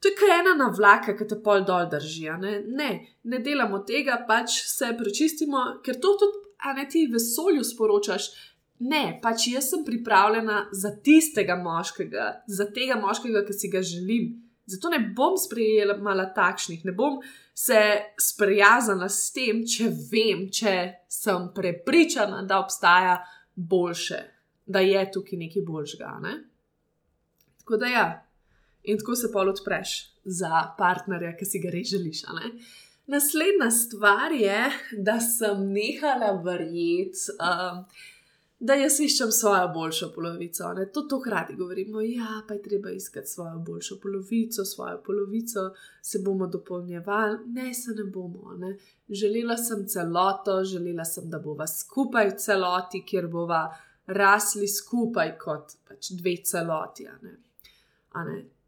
To 0.00 0.08
je 0.08 0.16
kaj 0.16 0.32
ena 0.40 0.54
na 0.56 0.68
vlaka, 0.68 1.14
ki 1.16 1.26
te 1.28 1.36
pol 1.44 1.62
dol 1.64 1.86
drži. 1.92 2.26
Ne? 2.40 2.56
ne, 2.66 2.88
ne 3.24 3.38
delamo 3.44 3.84
tega, 3.88 4.18
pač 4.28 4.58
se 4.68 4.90
prečistimo, 4.98 5.62
ker 5.84 6.00
to 6.00 6.16
tudi, 6.20 6.40
a 6.64 6.72
ne 6.76 6.88
ti 6.88 7.06
vesolju 7.12 7.64
sporočaš. 7.64 8.28
Ne, 8.84 9.18
pač 9.22 9.46
jaz 9.52 9.70
sem 9.70 9.84
pripravljena 9.84 10.66
za 10.72 10.90
tistega 11.04 11.56
moškega, 11.56 12.26
za 12.48 12.66
tega 12.74 12.98
moškega, 13.00 13.44
ki 13.46 13.56
si 13.56 13.70
ga 13.72 13.80
želim, 13.84 14.32
Zato 14.66 14.88
ne 14.88 14.98
bom 15.16 15.36
sprejela 15.36 16.32
takšnih, 16.34 16.84
ne 16.84 16.92
bom 16.92 17.20
se 17.54 17.80
sprijaznila 18.20 19.08
s 19.08 19.32
tem, 19.32 19.62
če 19.66 19.90
vem, 20.10 20.46
če 20.50 21.04
sem 21.08 21.50
prepričana, 21.54 22.42
da 22.42 22.62
obstaja 22.62 23.18
boljše, 23.54 24.20
da 24.66 24.80
je 24.80 25.04
tukaj 25.12 25.38
nekaj 25.38 25.62
boljšega. 25.66 26.14
Ne? 26.22 26.34
Tako 27.60 27.76
da 27.76 27.92
ja, 27.92 28.06
in 28.82 28.98
tako 28.98 29.16
se 29.16 29.30
pol 29.32 29.52
odpreš 29.52 29.92
za 30.24 30.64
partnerja, 30.78 31.34
ki 31.36 31.46
si 31.48 31.60
ga 31.60 31.70
res 31.72 31.92
želiš. 31.92 32.24
Naslednja 33.06 33.68
stvar 33.70 34.32
je, 34.32 34.58
da 34.96 35.18
sem 35.20 35.60
nehala 35.72 36.32
verjeti. 36.40 37.36
Uh, 37.36 37.84
da 38.64 38.74
jaz 38.80 38.96
iščem 39.04 39.32
svojo 39.32 39.68
boljšo 39.74 40.06
polovico. 40.14 40.70
Ne? 40.76 40.86
To 40.92 41.02
to 41.08 41.18
hkrati 41.20 41.56
govorimo, 41.56 42.00
ja, 42.00 42.40
pa 42.48 42.54
je 42.54 42.62
treba 42.62 42.90
iskati 42.90 43.28
svojo 43.28 43.58
boljšo 43.66 43.98
polovico, 44.02 44.64
svojo 44.64 45.02
polovico, 45.06 45.64
se 46.02 46.20
bomo 46.24 46.46
dopolnjevali, 46.46 47.38
ne 47.46 47.74
se 47.74 47.92
ne 47.98 48.04
bomo. 48.04 48.54
Ne? 48.58 48.76
Želela 49.08 49.56
sem 49.56 49.86
celoto, 49.86 50.62
želela 50.64 51.04
sem, 51.04 51.28
da 51.30 51.38
bova 51.38 51.66
skupaj 51.66 52.30
v 52.30 52.38
celoti, 52.46 53.04
kjer 53.06 53.28
bova 53.28 53.66
rasli 54.06 54.68
skupaj 54.68 55.36
kot 55.38 55.76
pač 55.88 56.14
dve 56.16 56.36
celoti. 56.44 57.08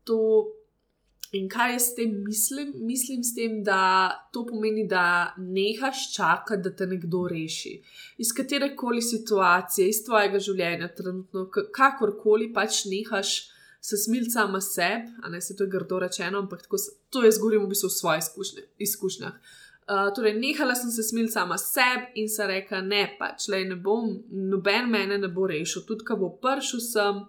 To 0.04 0.20
In 1.36 1.48
kaj 1.52 1.72
jaz 1.74 1.88
s 1.90 1.94
tem 1.96 2.12
mislim? 2.24 2.72
Mislim 2.86 3.24
s 3.24 3.34
tem, 3.34 3.58
da 3.64 3.80
to 4.32 4.44
pomeni, 4.46 4.86
da 4.88 5.34
nehaš 5.36 6.14
čakati, 6.14 6.62
da 6.62 6.72
te 6.76 6.86
nekdo 6.86 7.26
reši. 7.30 7.74
Iz 8.18 8.32
katere 8.36 8.70
koli 8.76 9.02
situacije, 9.02 9.88
iz 9.88 10.04
tvojega 10.06 10.40
življenja, 10.40 10.88
trenutno, 10.96 11.48
kakorkoli 11.50 12.52
pač 12.54 12.84
nehaš 12.90 13.36
se 13.86 13.96
smiliti 13.96 14.30
sama 14.30 14.60
sebi, 14.60 15.12
a 15.22 15.28
ne 15.28 15.40
se 15.40 15.56
to 15.56 15.64
je 15.64 15.70
grdo 15.70 15.98
rečeno, 16.02 16.38
ampak 16.42 16.62
tako, 16.62 16.80
to 17.10 17.22
jaz 17.24 17.38
govorim 17.38 17.62
v 17.66 17.70
bistvu 17.70 17.86
o 17.86 17.94
svojih 17.94 18.64
izkušnjah. 18.78 19.36
Uh, 19.86 20.08
torej, 20.14 20.34
nehala 20.40 20.74
sem 20.74 20.90
se 20.90 21.02
smiliti 21.06 21.32
sama 21.32 21.58
sebi 21.58 22.22
in 22.22 22.28
se 22.28 22.46
rekla, 22.46 22.80
ne, 22.82 23.04
pač 23.18 23.46
le 23.52 23.60
ne 23.68 23.76
bom, 23.78 24.08
noben 24.50 24.90
mene 24.90 25.18
ne 25.22 25.30
bo 25.30 25.46
rešil, 25.46 25.84
tudi 25.86 26.02
ko 26.08 26.16
bo 26.18 26.32
prišel 26.42 26.82
sem 26.82 27.20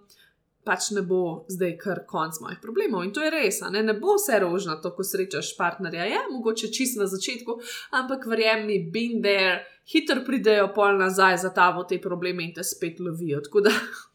pač 0.68 0.90
ne 0.92 1.02
bo 1.08 1.46
zdaj 1.48 1.72
kar 1.80 2.02
konc 2.08 2.36
mojih 2.44 2.58
problemov. 2.60 3.06
In 3.06 3.14
to 3.16 3.22
je 3.24 3.30
res, 3.32 3.62
ne, 3.72 3.80
ne 3.86 3.94
bo 3.96 4.18
vse 4.18 4.36
rožno, 4.44 4.76
to, 4.84 4.92
ko 4.92 5.06
srečaš 5.06 5.54
partnerja. 5.56 6.04
Ja, 6.10 6.26
mogoče 6.28 6.68
čist 6.74 7.00
na 7.00 7.08
začetku, 7.08 7.56
ampak 7.96 8.28
verjemi, 8.28 8.82
been 8.92 9.22
there, 9.24 9.62
hitro 9.88 10.20
pridejo 10.26 10.68
pol 10.76 11.00
nazaj 11.00 11.40
za 11.46 11.54
ta 11.56 11.70
v 11.72 11.86
te 11.88 12.00
probleme 12.04 12.44
in 12.44 12.52
te 12.58 12.66
spet 12.66 13.00
lovijo. 13.00 13.40
Tako 13.48 13.64
da, 13.64 13.72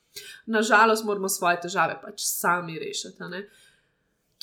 nažalost, 0.58 1.08
moramo 1.10 1.32
svoje 1.32 1.64
težave 1.66 1.98
pač 2.04 2.28
sami 2.30 2.78
rešiti. 2.78 3.34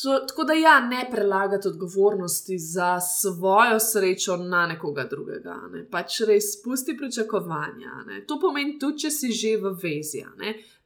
To, 0.03 0.17
tako 0.27 0.45
da, 0.49 0.57
ja, 0.57 0.81
ne 0.81 1.05
prelagati 1.11 1.69
odgovornosti 1.69 2.59
za 2.59 3.01
svojo 3.01 3.79
srečo 3.81 4.37
na 4.37 4.67
nekoga 4.67 5.05
drugega. 5.05 5.57
Ne. 5.73 5.85
Pač 5.91 6.23
res 6.29 6.55
spusti 6.57 6.97
pričakovanja. 6.97 8.05
Ne. 8.07 8.23
To 8.27 8.39
pomeni 8.41 8.79
tudi, 8.81 9.05
če 9.05 9.11
si 9.13 9.33
že 9.37 9.57
v 9.61 9.75
vezi. 9.83 10.25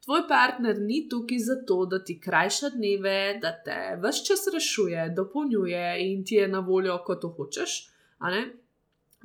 Tvoj 0.05 0.29
partner 0.29 0.77
ni 0.81 1.09
tukaj 1.09 1.39
zato, 1.39 1.87
da 1.87 1.99
ti 2.05 2.19
krajša 2.21 2.69
dneve, 2.75 3.39
da 3.43 3.53
te 3.65 3.77
vse 4.03 4.25
čas 4.27 4.43
rešuje, 4.55 5.09
dopolnjuje 5.17 5.85
in 6.07 6.25
ti 6.25 6.35
je 6.35 6.49
na 6.49 6.59
voljo, 6.59 6.99
kot 7.07 7.21
to 7.21 7.29
hočeš. 7.29 7.77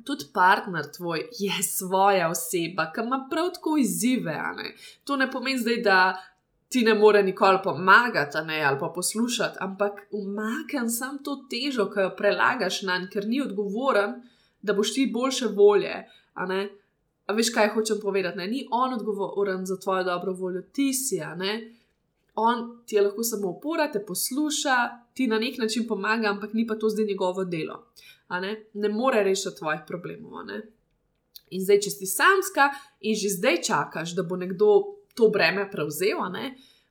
Tudi 0.04 0.24
partner 0.34 0.88
tvoj 0.96 1.26
je 1.38 1.62
svoja 1.62 2.30
oseba, 2.30 2.88
ki 2.94 3.04
ima 3.04 3.26
prav 3.30 3.50
tako 3.54 3.76
izzive. 3.76 4.32
Ne? 4.32 4.72
To 5.04 5.16
ne 5.16 5.30
pomeni 5.30 5.58
zdaj, 5.58 5.76
da 5.84 5.98
ti 6.68 6.84
ne 6.84 6.94
more 6.94 7.22
nikoli 7.22 7.58
pomagati 7.64 8.38
ali 8.38 8.78
pa 8.80 8.92
poslušati, 8.94 9.58
ampak 9.60 10.06
umaknem 10.10 10.88
sam 10.88 11.18
to 11.24 11.44
težo, 11.50 11.90
ki 11.90 12.00
jo 12.00 12.14
prelagaš 12.16 12.82
na 12.82 12.98
njega, 12.98 13.10
ker 13.12 13.26
ni 13.26 13.42
odgovoren, 13.42 14.22
da 14.62 14.72
boš 14.72 14.94
ti 14.94 15.10
boljše 15.12 15.46
volje. 15.46 16.06
A 17.30 17.34
veš, 17.34 17.52
kaj 17.54 17.68
hočem 17.76 18.00
povedati? 18.02 18.38
Ne? 18.38 18.46
Ni 18.50 18.64
on 18.74 18.94
odgovoren 18.94 19.66
za 19.66 19.76
tvojo 19.78 20.04
dobro 20.04 20.32
voljo, 20.32 20.62
ti 20.72 20.90
si. 20.94 21.20
On 22.34 22.82
ti 22.86 22.96
je 22.96 23.02
lahko 23.02 23.22
samo 23.22 23.48
opora, 23.48 23.86
te 23.92 24.02
posluša, 24.06 24.76
ti 25.14 25.26
na 25.26 25.38
nek 25.38 25.58
način 25.58 25.86
pomaga, 25.86 26.28
ampak 26.28 26.52
ni 26.52 26.66
pa 26.66 26.74
to 26.74 26.88
zdaj 26.88 27.06
njegovo 27.06 27.44
delo. 27.44 27.86
Ne? 28.30 28.64
ne 28.74 28.88
more 28.88 29.22
rešiti 29.22 29.56
tvojih 29.58 29.80
problemov. 29.86 30.42
In 31.50 31.62
zdaj, 31.62 31.80
če 31.86 31.90
si 31.90 32.06
samska 32.06 32.70
in 33.00 33.14
že 33.14 33.28
zdaj 33.28 33.62
čakaš, 33.62 34.14
da 34.14 34.22
bo 34.22 34.36
nekdo 34.36 34.98
to 35.14 35.30
breme 35.30 35.70
prevzel, 35.70 36.18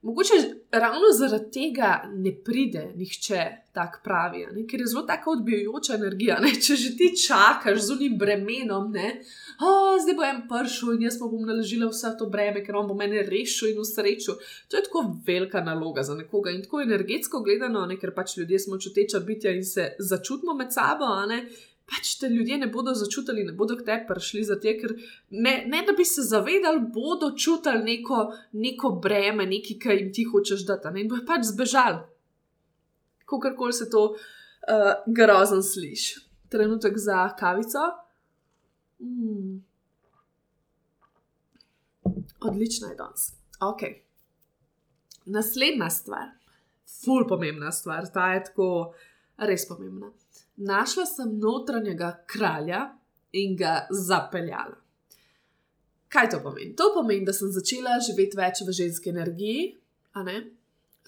Mogoče 0.01 0.34
ravno 0.71 1.11
zaradi 1.17 1.51
tega 1.51 2.03
ne 2.13 2.31
pride 2.45 2.91
nihče 2.95 3.45
tak 3.73 4.01
pravi, 4.03 4.45
ne? 4.53 4.65
ker 4.67 4.81
je 4.81 4.88
zelo 4.88 5.03
tako 5.07 5.31
odbijajoča 5.31 5.95
energija. 5.95 6.39
Ne? 6.41 6.51
Če 6.65 6.75
že 6.75 6.91
ti 6.97 7.09
čakaš 7.17 7.79
z 7.88 7.95
unim 7.95 8.17
bremenom, 8.17 8.91
ne? 8.91 9.19
Oh, 9.61 9.95
zdaj 10.01 10.15
bo 10.17 10.25
en 10.25 10.41
pršil 10.49 10.95
in 10.95 11.07
jaz 11.07 11.19
pa 11.19 11.29
bom 11.31 11.45
naložila 11.47 11.89
vse 11.89 12.11
to 12.19 12.29
breme, 12.29 12.63
ker 12.65 12.77
on 12.77 12.88
bo 12.89 12.97
meni 12.97 13.23
rešil 13.25 13.71
in 13.71 13.81
usrečil. 13.81 14.38
To 14.69 14.77
je 14.77 14.85
tako 14.85 15.05
velika 15.27 15.61
naloga 15.65 16.03
za 16.03 16.17
nekoga 16.17 16.53
in 16.53 16.61
tako 16.65 16.83
energetsko 16.85 17.41
gledano, 17.45 17.85
ne? 17.89 17.97
ker 17.97 18.13
pač 18.15 18.38
ljudje 18.38 18.59
smo 18.65 18.77
čuteča 18.77 19.23
bitja 19.25 19.55
in 19.55 19.65
se 19.65 19.93
začutimo 19.99 20.53
med 20.53 20.73
sabo, 20.73 21.09
pač 21.89 22.15
te 22.19 22.29
ljudje 22.29 22.58
ne 22.58 22.67
bodo 22.67 22.93
začutili, 22.93 23.43
ne 23.43 23.53
bodo 23.58 23.77
k 23.79 23.86
tebi 23.86 24.08
prišli 24.08 24.43
za 24.48 24.60
te, 24.62 24.75
ker 24.79 24.93
ne, 25.29 25.53
ne 25.67 25.81
da 25.88 25.96
bi 25.98 26.05
se 26.05 26.24
zavedali, 26.27 26.84
bodo 26.93 27.31
čutili 27.38 27.84
neko, 27.84 28.19
neko 28.53 28.91
breme, 29.03 29.48
nekaj, 29.50 29.79
kar 29.81 29.98
jim 29.98 30.12
ti 30.13 30.25
hočeš 30.29 30.65
dati, 30.67 30.93
ne? 30.93 31.03
in 31.03 31.10
bojo 31.12 31.25
pač 31.27 31.48
zbežali. 31.50 32.03
Kakorkoli 33.29 33.74
se 33.74 33.89
to 33.89 34.03
uh, 34.13 34.91
grozno 35.05 35.62
sliši. 35.62 36.25
Trenutek 36.50 36.98
za 36.98 37.27
kavico. 37.38 37.91
Mm. 39.00 39.60
Odlična 42.41 42.89
je 42.89 42.96
danes. 42.98 43.27
Ok. 43.62 43.84
Naslednja 45.29 45.89
stvar, 45.93 46.31
ful 47.03 47.27
pomembna 47.27 47.72
stvar, 47.72 48.08
ta 48.13 48.31
je 48.34 48.43
tako 48.50 48.69
res 49.38 49.67
pomembna 49.67 50.10
našla 50.59 51.05
sem 51.07 51.33
notranjega 51.39 52.11
kralja 52.27 52.85
in 53.31 53.55
ga 53.57 53.87
zapeljala. 53.89 54.77
Kaj 56.09 56.29
to 56.29 56.39
pomeni? 56.43 56.75
To 56.75 56.91
pomeni, 56.93 57.25
da 57.25 57.33
sem 57.33 57.51
začela 57.53 57.99
živeti 58.01 58.37
več 58.37 58.63
v 58.65 58.73
ženski 58.73 59.11
energiji. 59.13 59.67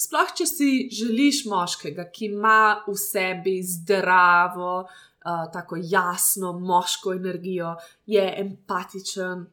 Sploh, 0.01 0.33
če 0.37 0.45
si 0.49 0.69
želiš 0.93 1.43
moškega, 1.49 2.05
ki 2.13 2.29
ima 2.31 2.83
v 2.85 2.93
sebi 2.97 3.57
zdravo, 3.65 4.83
uh, 4.85 5.41
tako 5.53 5.79
jasno 5.81 6.53
moško 6.59 7.15
energijo, 7.17 7.75
je 8.05 8.23
empatičen, 8.43 9.45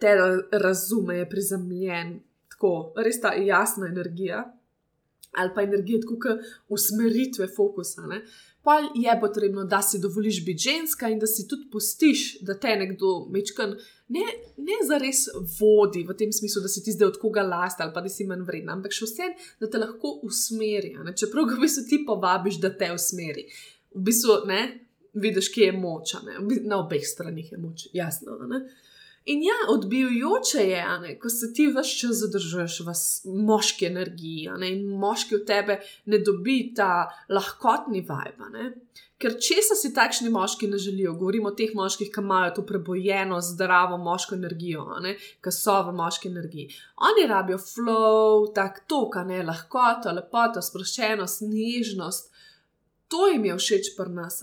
te 0.00 0.14
razume, 0.52 1.16
je 1.22 1.30
prizemljen, 1.30 2.12
tako 2.52 2.92
res 2.96 3.20
ta 3.20 3.34
jasna 3.34 3.88
energija. 3.88 4.44
Ali 5.36 5.52
pa 5.52 5.64
energija, 5.66 6.00
kot 6.08 6.46
usmeritve, 6.72 7.48
fokusa. 7.52 8.06
Ne? 8.08 8.22
Pa 8.66 8.80
je 8.94 9.12
potrebno, 9.20 9.64
da 9.64 9.78
si 9.82 10.00
dovoliš 10.02 10.44
biti 10.44 10.58
ženska 10.58 11.08
in 11.08 11.20
da 11.22 11.26
si 11.26 11.44
tudi 11.48 11.68
pustiš, 11.70 12.40
da 12.40 12.56
te 12.58 12.72
nekdo 12.76 13.28
mečkan. 13.30 13.76
Ne, 14.08 14.24
ne 14.56 14.78
za 14.88 14.98
res 14.98 15.20
vodi 15.60 16.02
v 16.06 16.16
tem 16.18 16.32
smislu, 16.34 16.62
da 16.62 16.70
si 16.70 16.82
ti 16.82 16.94
zdaj 16.94 17.12
od 17.12 17.20
koga 17.22 17.44
last 17.46 17.80
ali 17.80 17.94
pa 17.94 18.02
da 18.02 18.10
si 18.10 18.26
manj 18.26 18.42
vredna, 18.46 18.74
ampak 18.74 18.94
še 18.94 19.06
vse, 19.06 19.28
da 19.62 19.70
te 19.70 19.78
lahko 19.78 20.16
usmeri. 20.26 20.96
Čeprav 21.14 21.46
ga 21.46 21.60
v 21.60 21.62
bistvu 21.62 21.84
ti 21.86 22.00
povabiš, 22.08 22.58
da 22.64 22.72
te 22.74 22.90
usmeri. 22.94 23.46
V 23.94 24.02
bistvu 24.10 24.40
ne, 24.50 24.60
vidiš, 25.14 25.52
kje 25.54 25.70
je 25.70 25.78
moč, 25.78 26.16
na 26.66 26.80
obeh 26.82 27.06
stranih 27.06 27.54
je 27.54 27.62
moč, 27.62 27.86
jasno. 27.94 28.34
Ne? 28.50 28.64
In 29.26 29.42
ja, 29.42 29.54
odbijajoče 29.68 30.62
je, 30.62 30.82
ne, 31.02 31.12
ko 31.18 31.28
se 31.28 31.48
ti 31.52 31.66
vse 31.66 31.96
čas 31.98 32.20
zadržuješ 32.20 32.76
v 32.86 32.92
moški 33.48 33.88
energiji 33.88 34.52
ne, 34.58 34.68
in 34.70 34.84
moški 35.00 35.40
v 35.40 35.46
tebe 35.48 35.80
ne 36.06 36.20
dobi 36.22 36.60
ta 36.76 37.08
lahkotni 37.28 38.04
vibe. 38.06 38.68
Ker 39.18 39.34
česa 39.40 39.74
si 39.74 39.90
takšni 39.96 40.30
moški 40.30 40.68
ne 40.70 40.78
želijo? 40.78 41.16
Govorimo 41.18 41.50
o 41.50 41.56
teh 41.58 41.74
moških, 41.74 42.12
ki 42.14 42.22
imajo 42.22 42.52
to 42.58 42.66
prebojeno, 42.68 43.40
zdravo 43.42 43.98
moško 43.98 44.36
energijo, 44.38 44.84
ki 45.42 45.54
so 45.58 45.76
v 45.88 45.94
moški 45.96 46.30
energiji. 46.30 46.68
Oni 47.10 47.26
rabijo 47.26 47.58
flow, 47.58 48.46
tako 48.54 48.84
tok, 48.86 49.22
ne 49.26 49.40
lahkoto, 49.42 50.12
lepoto, 50.20 50.62
sproščenost, 50.62 51.42
nežnost. 51.48 52.30
To 53.10 53.26
jim 53.32 53.44
je 53.50 53.58
všeč 53.58 53.96
pri 53.96 54.12
nas. 54.12 54.42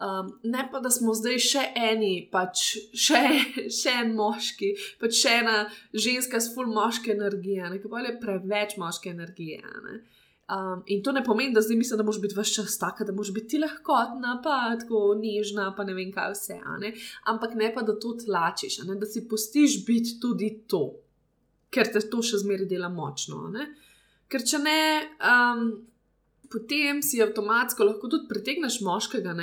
Um, 0.00 0.38
ne 0.42 0.68
pa, 0.72 0.80
da 0.82 0.90
smo 0.90 1.12
zdaj 1.14 1.36
še 1.38 1.60
eni, 1.78 2.26
pač 2.32 2.64
še, 2.98 3.20
še 3.78 3.92
en 4.02 4.10
moški, 4.18 4.72
pač 4.98 5.20
še 5.20 5.36
ena 5.44 5.60
ženska 5.94 6.40
s 6.42 6.50
full 6.54 6.72
moške 6.74 7.12
energije, 7.14 7.62
nekaj 7.70 7.92
pa 7.92 8.02
je 8.02 8.16
preveč 8.24 8.74
moške 8.80 9.12
energije. 9.14 9.62
Um, 10.50 10.82
in 10.90 10.98
to 11.00 11.14
ne 11.14 11.22
pomeni, 11.24 11.54
da 11.54 11.62
zdaj 11.62 11.78
mislim, 11.78 12.02
da 12.02 12.08
moraš 12.08 12.20
biti 12.20 12.36
vse 12.36 12.56
čas 12.58 12.74
taka, 12.82 13.06
da 13.06 13.14
moraš 13.14 13.30
biti 13.38 13.62
lahkotna, 13.62 14.34
pa 14.42 14.58
tako 14.82 15.14
nežna, 15.22 15.70
pa 15.76 15.86
ne 15.86 15.94
vem 15.94 16.10
kaj 16.12 16.34
vse. 16.34 16.58
Ne? 16.82 16.90
Ampak 17.30 17.54
ne 17.54 17.70
pa, 17.74 17.86
da 17.86 17.94
to 17.94 18.16
tlačiš, 18.18 18.82
ne? 18.82 18.98
da 18.98 19.06
si 19.06 19.28
pustiš 19.30 19.84
biti 19.86 20.18
tudi 20.20 20.50
to, 20.66 20.84
ker 21.70 21.86
te 21.94 22.02
to 22.10 22.18
še 22.18 22.42
zmeraj 22.42 22.66
dela 22.66 22.90
močno. 22.90 23.46
Ne? 23.54 23.70
Ker 24.26 24.42
če 24.42 24.64
ne. 24.66 24.78
Um, 25.22 25.68
potem 26.54 27.02
si 27.02 27.18
avtomatsko 27.22 27.84
lahko 27.88 28.08
tudi 28.10 28.28
pritegneš 28.30 28.78
moškega, 28.86 29.34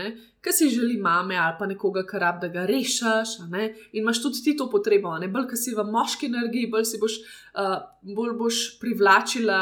ki 0.41 0.53
si 0.55 0.69
želi 0.71 0.95
mame 1.01 1.35
ali 1.35 1.57
pa 1.59 1.67
nekoga, 1.67 2.05
kar 2.07 2.23
rab, 2.23 2.39
da 2.41 2.47
ga 2.53 2.63
rešiš. 2.69 3.35
In 3.43 3.67
imaš 4.01 4.21
tudi 4.23 4.43
ti 4.45 4.55
to 4.57 4.69
potrebo, 4.71 5.11
ne 5.19 5.27
bolj, 5.27 5.49
ki 5.51 5.59
si 5.59 5.75
v 5.75 5.83
moški 5.91 6.31
energiji, 6.31 6.71
bolj 6.71 6.87
si 6.87 7.01
boš, 7.01 7.19
uh, 7.59 7.77
bolj 8.15 8.33
boš 8.39 8.63
privlačila 8.79 9.59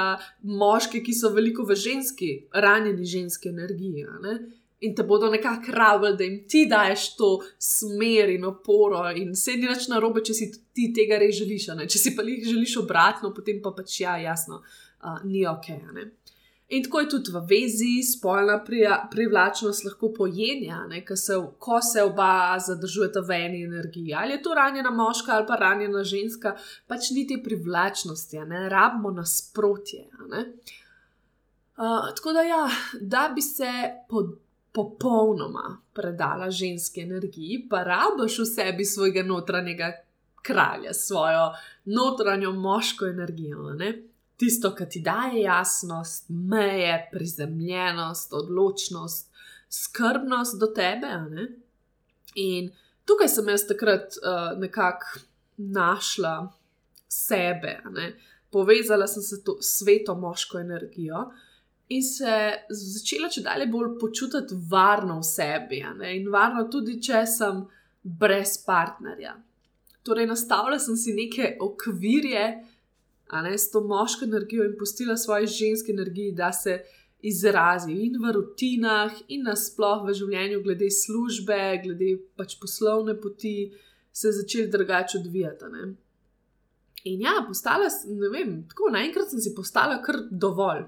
moške, 0.62 1.02
ki 1.06 1.18
so 1.18 1.34
veliko 1.34 1.66
v 1.66 1.78
ženski, 1.88 2.32
ranjeni 2.54 3.06
ženski 3.18 3.50
energiji. 3.50 4.06
in 4.82 4.96
te 4.96 5.04
bodo 5.04 5.30
nekako 5.30 5.72
rabili, 5.76 6.18
da 6.18 6.24
jim 6.24 6.44
ti 6.48 6.66
daješ 6.70 7.16
to 7.16 7.40
smer 7.60 8.30
in 8.30 8.46
oporo. 8.46 9.02
In 9.16 9.36
se 9.36 9.58
ni 9.60 9.68
več 9.68 9.90
na 9.92 10.00
robe, 10.00 10.22
če 10.24 10.34
si 10.34 10.52
ti 10.74 10.94
tega 10.96 11.18
res 11.20 11.36
želiš. 11.36 11.66
Če 11.84 12.00
si 12.00 12.16
pa 12.16 12.24
jih 12.24 12.46
želiš 12.48 12.78
obratno, 12.86 13.34
potem 13.36 13.60
pa 13.62 13.74
pač 13.76 14.00
ja, 14.00 14.16
jasno, 14.18 14.62
uh, 15.04 15.20
ni 15.26 15.44
ok. 15.48 15.68
Ne? 15.98 16.12
In 16.70 16.84
tako 16.84 17.00
je 17.00 17.10
tudi 17.10 17.32
v 17.34 17.40
vezi, 17.50 18.04
spolna 18.06 18.60
privlačnost 19.12 19.86
lahko 19.86 20.12
pojenja, 20.14 20.84
se, 21.16 21.38
ko 21.58 21.82
se 21.82 22.04
oba 22.04 22.60
zadržujeta 22.60 23.24
v 23.26 23.32
eni 23.32 23.64
energiji. 23.64 24.14
Ali 24.14 24.38
je 24.38 24.42
to 24.42 24.54
ranjena 24.54 24.92
moška 24.92 25.32
ali 25.34 25.48
pa 25.48 25.56
ranjena 25.56 26.04
ženska, 26.04 26.56
pač 26.88 27.10
ni 27.12 27.26
te 27.28 27.40
privlačnosti, 27.44 28.38
ne 28.46 28.70
rabimo 28.70 29.12
nasprotje. 29.12 30.06
Uh, 31.80 32.14
tako 32.16 32.34
da, 32.34 32.42
ja, 32.42 32.70
da 33.02 33.32
bi 33.36 33.42
se 33.42 33.72
pod 34.10 34.38
popolnoma 34.72 35.82
predala 35.94 36.52
ženski 36.52 37.02
energiji, 37.02 37.68
pa 37.70 37.84
rabiš 37.84 38.40
v 38.40 38.46
sebi 38.46 38.86
svojega 38.86 39.24
notranjega 39.24 39.92
kralja, 40.42 40.94
svojo 40.94 41.52
notranjo 41.86 42.52
moško 42.52 43.08
energijo. 43.08 43.74
Ne? 43.74 43.94
Tisto, 44.40 44.72
kar 44.76 44.88
ti 44.88 45.02
daje 45.04 45.42
jasnost, 45.42 46.30
meje, 46.30 47.10
prizemljenost, 47.12 48.34
odločnost, 48.34 49.32
skrbnost 49.70 50.60
do 50.60 50.70
tebe. 50.72 51.12
In 52.40 52.72
tukaj 53.06 53.28
sem 53.28 53.50
jaz 53.52 53.66
takrat 53.68 54.16
uh, 54.22 54.56
nekako 54.60 55.20
našla 55.58 56.54
sebe, 57.10 57.82
povezala 58.52 59.08
sem 59.08 59.24
se 59.24 59.36
s 59.36 59.78
sveto 59.78 60.16
moško 60.16 60.60
energijo 60.60 61.32
in 61.90 62.04
se 62.04 62.54
začela 62.70 63.30
če 63.30 63.42
dalje 63.42 63.66
bolj 63.68 63.96
počutiti 64.00 64.56
varno 64.70 65.20
v 65.20 65.26
sebi. 65.26 65.82
In 66.14 66.30
varno 66.32 66.68
tudi, 66.72 67.00
če 67.02 67.26
sem 67.28 67.64
brez 68.04 68.60
partnerja. 68.66 69.34
Torej, 70.06 70.30
nastavila 70.30 70.80
sem 70.80 70.96
si 70.98 71.14
neke 71.18 71.56
okvirje, 71.60 72.46
a 72.46 72.69
ne 73.32 73.58
s 73.58 73.72
to 73.72 73.82
moško 73.82 74.26
energijo 74.26 74.66
in 74.66 74.76
pustila 74.80 75.18
svoje 75.18 75.48
ženske 75.48 75.92
energije, 75.92 76.32
da 76.36 76.52
se 76.52 76.80
izrazi 77.22 77.92
in 77.92 78.16
v 78.24 78.32
rutinah, 78.34 79.14
in 79.28 79.44
nasplošno 79.44 80.08
v 80.08 80.16
življenju, 80.22 80.62
glede 80.64 80.90
službe, 80.92 81.58
glede 81.84 82.14
pač 82.40 82.56
poslovne 82.62 83.18
poti, 83.22 83.72
se 84.12 84.32
začeli 84.32 84.72
drugače 84.72 85.20
odvijati. 85.20 85.66
Ne? 85.74 85.90
In 87.04 87.22
ja, 87.22 87.38
postala, 87.48 87.88
ne 88.08 88.30
vem, 88.34 88.56
tako 88.72 88.90
naenkrat 88.96 89.32
sem 89.32 89.44
si 89.44 89.54
postala 89.56 90.00
kar 90.04 90.24
dovolj. 90.32 90.88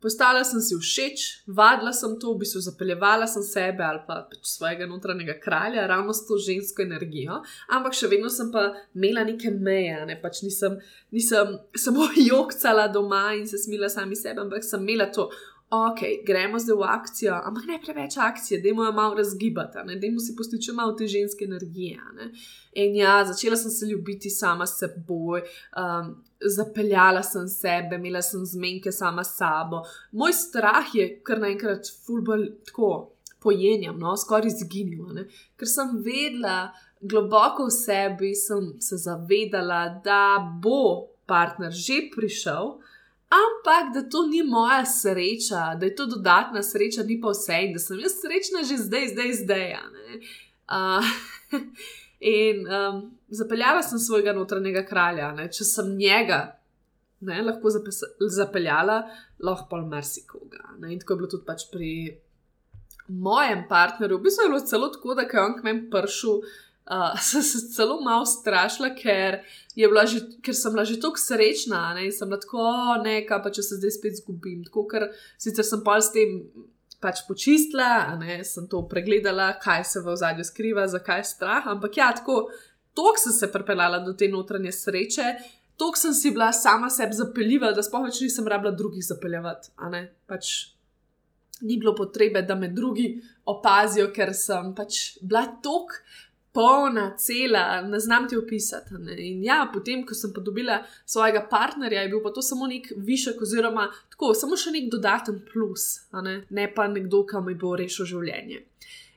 Postala 0.00 0.40
sem 0.48 0.62
si 0.64 0.72
všeč, 0.72 1.44
vadila 1.44 1.92
sem 1.92 2.14
to, 2.16 2.32
v 2.32 2.40
bistvu 2.40 2.62
zapeljevala 2.64 3.26
sem 3.28 3.44
sebe 3.44 3.84
ali 3.84 4.00
pa 4.06 4.22
pač 4.30 4.48
svojega 4.48 4.86
notranjega 4.88 5.34
kralja, 5.42 5.84
ravno 5.86 6.14
s 6.16 6.24
to 6.24 6.38
žensko 6.40 6.80
energijo, 6.86 7.42
ampak 7.68 7.92
še 7.92 8.08
vedno 8.08 8.30
sem 8.32 8.48
pa 8.48 8.70
imela 8.96 9.26
neke 9.28 9.52
meje, 9.52 9.98
ne 10.08 10.16
pač 10.22 10.40
nisem, 10.46 10.78
nisem 11.12 11.58
samo 11.76 12.08
jokcala 12.30 12.88
doma 12.88 13.34
in 13.36 13.44
se 13.44 13.60
smila 13.60 13.92
sami 13.92 14.16
sebe, 14.16 14.40
ampak 14.40 14.64
sem 14.64 14.80
imela 14.88 15.10
to, 15.12 15.28
ok, 15.70 16.00
gremo 16.26 16.58
zdaj 16.58 16.76
v 16.76 16.82
akcijo, 16.82 17.34
ampak 17.44 17.66
ne 17.66 17.78
preveč 17.84 18.16
akcije, 18.16 18.60
da 18.60 18.68
jo 18.68 18.74
malo 18.74 19.14
razgibati, 19.14 19.78
da 19.86 20.06
jim 20.06 20.18
si 20.18 20.34
postiče 20.36 20.72
malo 20.72 20.92
te 20.92 21.06
ženske 21.06 21.44
energije. 21.44 22.00
Ne? 22.16 22.32
In 22.72 22.96
ja, 22.96 23.24
začela 23.24 23.56
sem 23.56 23.70
se 23.70 23.86
ljubiti 23.86 24.30
sama 24.30 24.66
s 24.66 24.78
seboj, 24.78 25.42
um, 25.78 26.10
zapeljala 26.56 27.22
sem 27.22 27.48
sebe, 27.48 27.96
imela 27.96 28.22
sem 28.22 28.44
zmenke 28.46 28.92
sama 28.92 29.24
s 29.24 29.36
sabo. 29.36 29.84
Moj 30.12 30.32
strah 30.32 30.94
je 30.94 31.08
kar 31.22 31.38
naenkrat 31.38 31.86
fulbol 32.06 32.46
tako 32.66 33.12
pojenjam, 33.40 33.98
no, 33.98 34.16
skoraj 34.16 34.50
izginil, 34.50 35.06
ne? 35.14 35.28
ker 35.56 35.68
sem 35.68 35.98
vedela. 36.04 36.70
Globoko 37.00 37.64
v 37.64 37.72
sebi 37.72 38.34
sem 38.36 38.74
se 38.76 38.98
zavedala, 39.00 40.02
da 40.04 40.36
bo 40.36 41.08
partner 41.24 41.72
že 41.72 42.10
prišel, 42.12 42.74
ampak 43.30 43.94
da 43.94 44.02
to 44.10 44.26
ni 44.26 44.42
moja 44.42 44.84
sreča, 44.86 45.74
da 45.80 45.86
je 45.86 45.94
to 45.94 46.06
dodatna 46.06 46.62
sreča, 46.62 47.02
ni 47.06 47.20
pa 47.20 47.30
vse 47.30 47.60
in 47.66 47.72
da 47.72 47.82
sem 47.82 48.00
jaz 48.00 48.18
srečna 48.18 48.64
že 48.66 48.76
zdaj, 48.82 49.08
zdaj, 49.14 49.32
zdaj. 49.42 49.74
Uh, 50.70 51.12
in 52.20 52.66
um, 52.66 53.02
zapeljala 53.28 53.82
sem 53.82 53.98
svojega 53.98 54.32
notranjega 54.32 54.82
kralja, 54.86 55.32
ne? 55.32 55.48
če 55.52 55.64
sem 55.64 55.94
njega. 55.96 56.40
Ne, 57.20 57.42
lahko 57.44 57.68
zapeljala, 58.32 59.02
lahko 59.44 59.66
pa 59.68 59.82
marsikoga. 59.84 60.62
In 60.88 61.00
tako 61.02 61.12
je 61.12 61.18
bilo 61.20 61.28
tudi 61.28 61.44
pač 61.44 61.66
pri 61.68 61.90
mojem 63.12 63.66
partnerju. 63.68 64.16
V 64.16 64.24
bistvu 64.24 64.46
je 64.46 64.52
bilo 64.54 64.60
celo 64.64 64.88
tako, 64.88 65.14
da 65.14 65.26
je 65.28 65.42
on 65.42 65.56
k 65.58 65.66
meni 65.66 65.90
prišel, 65.92 66.40
uh, 66.88 67.20
sem 67.30 67.42
se 67.42 67.68
celo 67.74 68.00
malo 68.00 68.26
strašila, 68.26 68.94
ker, 68.94 69.40
že, 69.76 70.20
ker 70.42 70.54
sem 70.56 70.72
bila 70.72 70.84
že 70.84 71.00
tako 71.00 71.20
srečna 71.20 71.94
ne? 71.94 72.08
in 72.08 72.12
sem 72.12 72.30
lahko 72.30 72.98
nekaj, 73.04 73.42
pa 73.42 73.52
če 73.52 73.62
se 73.62 73.80
zdaj 73.80 73.96
spet 73.98 74.20
zgubim. 74.22 74.64
Tako, 74.68 74.86
ker 74.90 75.08
sicer 75.38 75.66
sem 75.66 75.84
pa 75.84 76.00
s 76.00 76.12
tem 76.14 76.40
pač 77.00 77.24
počistila, 77.28 78.16
ne? 78.20 78.42
sem 78.44 78.68
to 78.68 78.84
pregledala, 78.88 79.54
kaj 79.60 79.84
se 79.88 80.02
v 80.04 80.16
zadju 80.16 80.44
skriva, 80.44 80.88
zakaj 80.88 81.24
je 81.24 81.30
strah. 81.32 81.70
Ampak 81.72 81.96
ja, 81.96 82.10
tako, 82.16 82.50
tako 82.96 83.16
sem 83.20 83.32
se 83.32 83.52
pripeljala 83.52 84.02
do 84.04 84.12
te 84.12 84.28
notranje 84.28 84.72
sreče. 84.76 85.32
Tok 85.80 85.96
sem 85.96 86.12
si 86.12 86.28
bila 86.34 86.50
sama 86.52 86.90
sebi 86.92 87.16
zapeljiva, 87.16 87.70
da 87.72 87.80
sploh 87.80 88.04
več 88.04 88.20
nisem 88.20 88.48
rabila 88.52 88.74
drugih 88.76 89.00
zapeljati. 89.00 89.72
Pač 90.28 90.74
ni 91.64 91.78
bilo 91.80 91.94
potrebe, 91.96 92.42
da 92.44 92.54
me 92.54 92.68
drugi 92.68 93.14
opazijo, 93.48 94.10
ker 94.12 94.34
sem 94.36 94.74
pač 94.76 95.16
bila 95.24 95.46
tok 95.64 95.96
polna, 96.52 97.16
cela, 97.18 97.82
ne 97.82 97.98
znam 97.98 98.28
ti 98.28 98.36
opisati. 98.36 98.94
Ne? 98.98 99.16
In 99.28 99.44
ja, 99.44 99.60
potem, 99.72 100.02
ko 100.06 100.14
sem 100.14 100.32
pa 100.34 100.40
dobila 100.40 100.80
svojega 101.06 101.46
partnerja, 101.50 102.02
je 102.02 102.08
bil 102.08 102.22
pa 102.22 102.32
to 102.34 102.42
samo 102.42 102.66
nek 102.66 102.90
višek, 102.96 103.42
oziroma 103.42 103.86
tako, 104.10 104.32
samo 104.34 104.58
še 104.58 104.74
nek 104.74 104.90
dodaten 104.90 105.42
plus, 105.52 105.92
ne? 106.24 106.40
ne 106.50 106.66
pa 106.74 106.88
nekdo, 106.90 107.22
ki 107.28 107.44
mi 107.46 107.54
bo 107.58 107.76
rešil 107.78 108.08
življenje. 108.14 108.64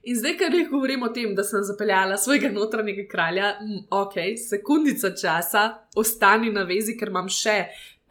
In 0.03 0.17
zdaj, 0.19 0.33
ker 0.35 0.51
jih 0.51 0.67
govorim 0.67 1.05
o 1.07 1.09
tem, 1.15 1.31
da 1.35 1.45
sem 1.47 1.63
zapeljala 1.63 2.17
svojega 2.19 2.49
notranjega 2.51 3.05
kralja, 3.07 3.53
ok, 3.87 4.17
sekundica 4.35 5.13
časa, 5.15 5.63
ostani 5.95 6.51
na 6.51 6.65
vezi, 6.67 6.97
ker 6.99 7.07
imam 7.13 7.29
še 7.31 7.55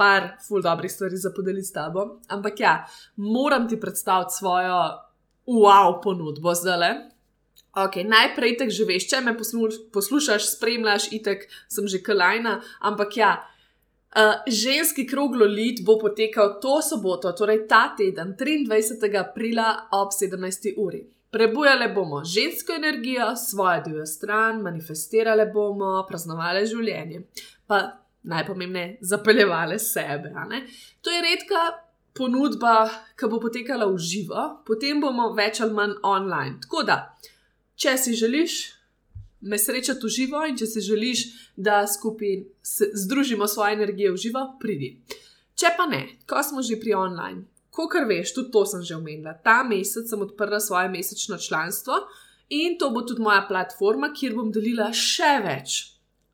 par 0.01 0.31
ful 0.41 0.65
dobrih 0.65 0.91
stvari 0.91 1.21
za 1.21 1.35
podeliti 1.37 1.69
s 1.69 1.77
tabo. 1.77 2.07
Ampak 2.33 2.61
ja, 2.65 2.79
moram 3.17 3.69
ti 3.69 3.77
predstaviti 3.81 4.39
svojo 4.39 4.79
wow 5.47 6.01
ponudbo 6.03 6.55
zdaj. 6.57 7.12
Ok, 7.73 8.05
najprej 8.05 8.59
te 8.61 8.69
že 8.69 8.85
veš, 8.85 9.07
če 9.09 9.23
me 9.25 9.33
poslušaš, 9.33 10.51
spremljaš, 10.57 11.09
itek 11.17 11.49
sem 11.73 11.89
že 11.89 12.03
kalajna, 12.05 12.61
ampak 12.81 13.17
ja. 13.17 13.33
Uh, 14.13 14.45
ženski 14.45 15.07
kroglo 15.09 15.47
lid 15.49 15.81
bo 15.81 15.97
potekal 15.97 16.59
to 16.61 16.83
soboto, 16.85 17.33
torej 17.33 17.65
ta 17.65 17.95
teden, 17.97 18.35
23. 18.37 19.09
aprila 19.17 19.89
ob 19.97 20.13
17. 20.13 20.77
uri. 20.77 21.01
Prebujali 21.33 21.89
bomo 21.95 22.21
žensko 22.21 22.77
energijo, 22.77 23.31
svojo 23.37 23.81
divjo 23.87 24.05
stran, 24.07 24.61
manifestirali 24.61 25.49
bomo, 25.49 26.05
praznovali 26.05 26.67
življenje, 26.69 27.23
pa 27.67 27.81
najpomembneje, 28.29 28.99
zapeljevali 29.01 29.79
sebe. 29.81 30.35
To 31.01 31.11
je 31.11 31.25
redka 31.25 31.63
ponudba, 32.13 32.91
ki 33.17 33.33
bo 33.33 33.41
potekala 33.41 33.89
v 33.89 33.97
živo, 33.97 34.45
potem 34.69 35.01
bomo 35.01 35.33
več 35.33 35.65
ali 35.65 35.73
manj 35.73 35.97
online. 36.05 36.61
Tako 36.61 36.85
da, 36.85 36.99
če 37.83 37.97
si 37.99 38.15
želiš 38.15 38.61
me 39.43 39.59
srečati 39.59 40.07
v 40.07 40.09
živo 40.09 40.45
in 40.47 40.57
če 40.59 40.67
si 40.71 40.81
želiš, 40.87 41.23
da 41.57 41.83
skupaj 41.87 42.45
združimo 42.95 43.49
svoje 43.51 43.75
energije 43.75 44.13
v 44.13 44.21
živo, 44.25 44.45
pridi. 44.61 44.95
Če 45.59 45.75
pa 45.77 45.87
ne, 45.91 46.05
ko 46.27 46.43
smo 46.47 46.63
že 46.63 46.79
pri 46.81 46.95
online, 46.95 47.45
kot 47.75 47.97
veš, 48.09 48.35
tudi 48.37 48.53
to 48.55 48.65
sem 48.67 48.85
že 48.87 48.97
omenila, 48.97 49.35
ta 49.35 49.63
mesec 49.67 50.09
sem 50.09 50.21
odprla 50.23 50.61
svoje 50.61 50.89
mesečno 50.89 51.39
članstvo 51.39 51.99
in 52.49 52.79
to 52.79 52.91
bo 52.91 53.03
tudi 53.03 53.23
moja 53.23 53.43
platforma, 53.49 54.13
kjer 54.15 54.37
bom 54.37 54.53
delila 54.53 54.93
še 54.93 55.41
več. 55.43 55.81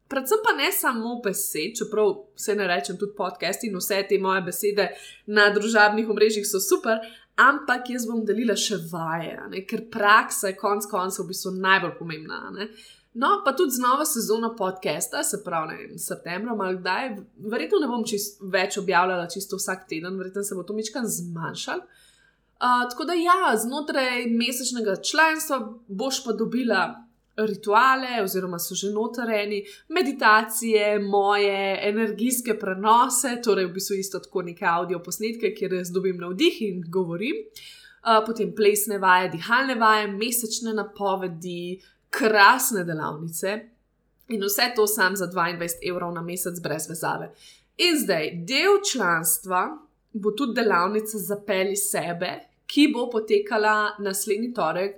Predvsem 0.09 0.41
pa 0.45 0.55
ne 0.57 0.71
samo 0.73 1.19
besed, 1.25 1.77
čeprav 1.77 2.15
vse 2.37 2.55
ne 2.57 2.67
rečem, 2.69 2.97
tudi 2.97 3.17
podcast 3.17 3.65
in 3.65 3.77
vse 3.77 4.01
te 4.09 4.17
moje 4.19 4.41
besede 4.47 4.89
na 5.27 5.51
družabnih 5.53 6.09
omrežjih 6.09 6.47
so 6.49 6.61
super, 6.65 7.03
ampak 7.39 7.91
jaz 7.91 8.07
bom 8.09 8.25
delila 8.27 8.57
še 8.59 8.81
vaje, 8.91 9.63
ker 9.71 9.87
praksa 9.93 10.51
je 10.51 10.59
konec 10.59 10.89
koncev 10.91 11.25
v 11.25 11.33
bistvu 11.33 11.55
najbolj 11.57 11.95
pomembna. 11.99 12.41
Ne? 12.55 12.69
No, 13.19 13.41
pa 13.45 13.55
tudi 13.57 13.75
z 13.75 13.83
novo 13.83 14.05
sezono 14.07 14.53
podcasta, 14.59 15.23
se 15.27 15.41
pravi, 15.45 15.69
ne 15.71 15.79
vem, 15.79 15.99
septembra, 15.99 16.55
ali 16.55 16.79
kdaj, 16.79 17.09
verjetno 17.51 17.81
ne 17.83 17.89
bom 17.91 18.05
čist, 18.07 18.43
več 18.53 18.77
objavljala 18.79 19.31
čisto 19.33 19.59
vsak 19.59 19.89
teden, 19.91 20.19
verjetno 20.21 20.45
se 20.47 20.59
bo 20.59 20.63
to 20.67 20.77
mičkan 20.77 21.09
zmanjšal. 21.09 21.83
Uh, 22.59 22.85
tako 22.91 23.07
da, 23.07 23.15
ja, 23.15 23.55
znotraj 23.59 24.27
mesečnega 24.35 24.97
članstva 25.03 25.61
boš 25.89 26.25
pa 26.25 26.35
dobila 26.35 26.83
rituale, 27.47 28.23
oziroma 28.23 28.59
so 28.59 28.75
že 28.75 28.91
notareni, 28.91 29.63
meditacije, 29.89 30.99
moje 30.99 31.79
energijske 31.89 32.59
prenose, 32.59 33.37
torej 33.45 33.67
v 33.67 33.73
bistvu 33.73 33.97
isto 33.97 34.19
tako 34.19 34.43
neke 34.43 34.67
audio 34.67 34.99
posnetke, 34.99 35.55
kjer 35.55 35.73
jaz 35.73 35.93
dobim 35.93 36.17
navdih 36.17 36.63
in 36.63 36.85
govorim. 36.89 37.37
uh, 38.03 38.27
potem 38.27 38.55
plesne 38.55 38.99
vaje, 38.99 39.29
dihalne 39.29 39.75
vaje, 39.75 40.07
mesečne 40.09 40.75
napovedi, 40.75 41.81
krasne 42.11 42.85
delavnice 42.85 43.59
in 44.29 44.43
vse 44.45 44.73
to 44.77 44.87
sam 44.87 45.17
za 45.17 45.27
22 45.27 45.89
evrov 45.91 46.13
na 46.15 46.23
mesec 46.23 46.61
brez 46.63 46.89
vezave. 46.89 47.33
In 47.77 47.99
zdaj, 47.99 48.31
del 48.45 48.81
članstva 48.93 49.79
bo 50.13 50.31
tudi 50.31 50.55
delavnica 50.55 51.19
Zapeli 51.19 51.77
sebe, 51.77 52.33
ki 52.67 52.89
bo 52.95 53.09
potekala 53.11 53.97
naslednji 53.99 54.53
torek 54.55 54.97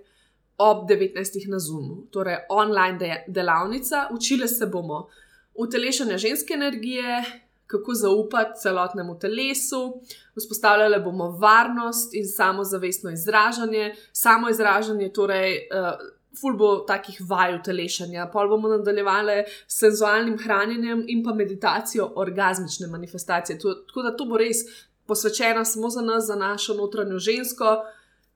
ob 0.60 0.88
19. 0.88 1.48
na 1.48 1.58
Zoomu, 1.58 2.06
torej 2.10 2.36
online 2.48 2.98
de 2.98 3.24
delavnica. 3.28 4.08
Učili 4.12 4.48
se 4.48 4.66
bomo 4.66 5.08
utelešanja 5.54 6.18
ženske 6.18 6.54
energije, 6.54 7.24
kako 7.66 7.94
zaupati 7.94 8.60
celotnemu 8.60 9.18
telesu, 9.18 10.00
vzpostavljali 10.36 11.02
bomo 11.04 11.30
varnost 11.30 12.14
in 12.14 12.28
samozavestno 12.28 13.10
izražanje, 13.10 13.94
samo 14.12 14.50
izražanje, 14.50 15.12
torej. 15.12 15.68
Uh, 15.72 16.20
ful 16.40 16.54
bo 16.54 16.68
takih 16.86 17.16
vaj 17.26 17.56
utelešanja, 17.56 18.28
pol 18.32 18.48
bomo 18.48 18.68
nadaljevali 18.68 19.40
s 19.66 19.80
senzualnim 19.80 20.36
hranjenjem 20.38 21.02
in 21.08 21.24
pa 21.24 21.34
meditacijo 21.34 22.12
orgasmične 22.14 22.86
manifestacije. 22.86 23.58
Tako 23.58 24.02
da 24.02 24.16
to 24.16 24.24
bo 24.24 24.38
res 24.38 24.62
posvečeno 25.06 25.64
samo 25.64 25.90
za 25.90 26.02
nas, 26.02 26.26
za 26.26 26.36
našo 26.36 26.74
notranjo 26.74 27.18
žensko, 27.18 27.64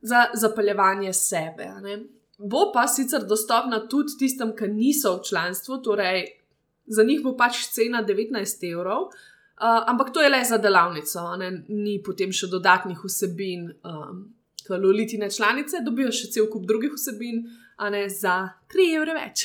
za 0.05 0.27
zapeljevanje 0.35 1.13
sebe. 1.13 1.71
Bo 2.39 2.71
pa 2.75 2.87
sicer 2.89 3.25
dostopna 3.25 3.87
tudi 3.89 4.19
tistem, 4.19 4.53
ki 4.57 4.69
niso 4.69 5.17
v 5.17 5.29
članstvu, 5.29 5.81
torej 5.83 6.27
za 6.87 7.05
njih 7.05 7.23
bo 7.25 7.33
pač 7.37 7.65
cena 7.73 8.05
19 8.05 8.67
evrov. 8.73 9.09
Uh, 9.55 9.81
ampak 9.87 10.11
to 10.13 10.21
je 10.21 10.29
le 10.29 10.43
za 10.45 10.59
delavnico, 10.59 11.23
ne? 11.39 11.51
ni 11.69 12.01
potem 12.03 12.33
še 12.35 12.49
dodatnih 12.51 12.99
vsebin, 13.05 13.69
um, 13.87 14.25
lolitine 14.71 15.31
članice, 15.31 15.83
dobijo 15.85 16.13
še 16.13 16.31
cel 16.33 16.49
kup 16.53 16.67
drugih 16.69 16.97
vsebin, 16.97 17.45
a 17.77 17.91
ne 17.91 18.09
za 18.09 18.35
3 18.71 18.85
evre 18.97 19.15
več. 19.17 19.45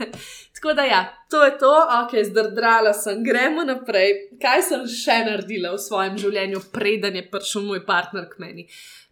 Tako 0.56 0.74
da, 0.76 0.84
ja, 0.84 1.00
to 1.32 1.40
je 1.44 1.52
to, 1.58 1.70
ok, 1.96 2.12
zdrdrala 2.28 2.92
sem, 2.96 3.22
gremo 3.24 3.64
naprej. 3.64 4.12
Kaj 4.40 4.64
sem 4.66 4.82
še 4.92 5.16
naredila 5.24 5.72
v 5.72 5.80
svojem 5.80 6.18
življenju, 6.20 6.60
preden 6.74 7.16
je 7.16 7.22
prišel 7.32 7.64
moj 7.64 7.80
partner 7.88 8.26
k 8.28 8.42
meni? 8.42 8.66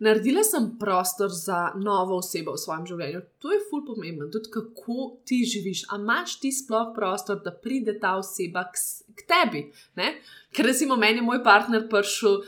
Naredila 0.05 0.45
sem 0.45 0.69
prostor 0.81 1.33
za 1.33 1.71
novo 1.81 2.21
osebo 2.21 2.57
v 2.57 2.61
svojem 2.61 2.85
življenju. 2.93 3.23
To 3.41 3.55
je 3.55 3.63
ful 3.71 3.87
pomembno, 3.89 4.29
tudi 4.33 4.53
kako 4.53 5.09
ti 5.25 5.41
živiš. 5.49 5.87
A 5.89 6.01
imaš 6.01 6.37
ti 6.43 6.53
sploh 6.53 6.93
prostor, 6.97 7.41
da 7.45 7.55
pride 7.57 7.97
ta 8.03 8.19
oseba 8.21 8.67
k, 8.69 8.85
k 9.17 9.29
tebi? 9.33 9.65
Ne? 9.97 10.19
Ker 10.53 10.69
recimo 10.69 11.01
meni 11.01 11.23
je 11.23 11.29
moj 11.29 11.41
partner 11.45 11.89
prišel 11.89 12.43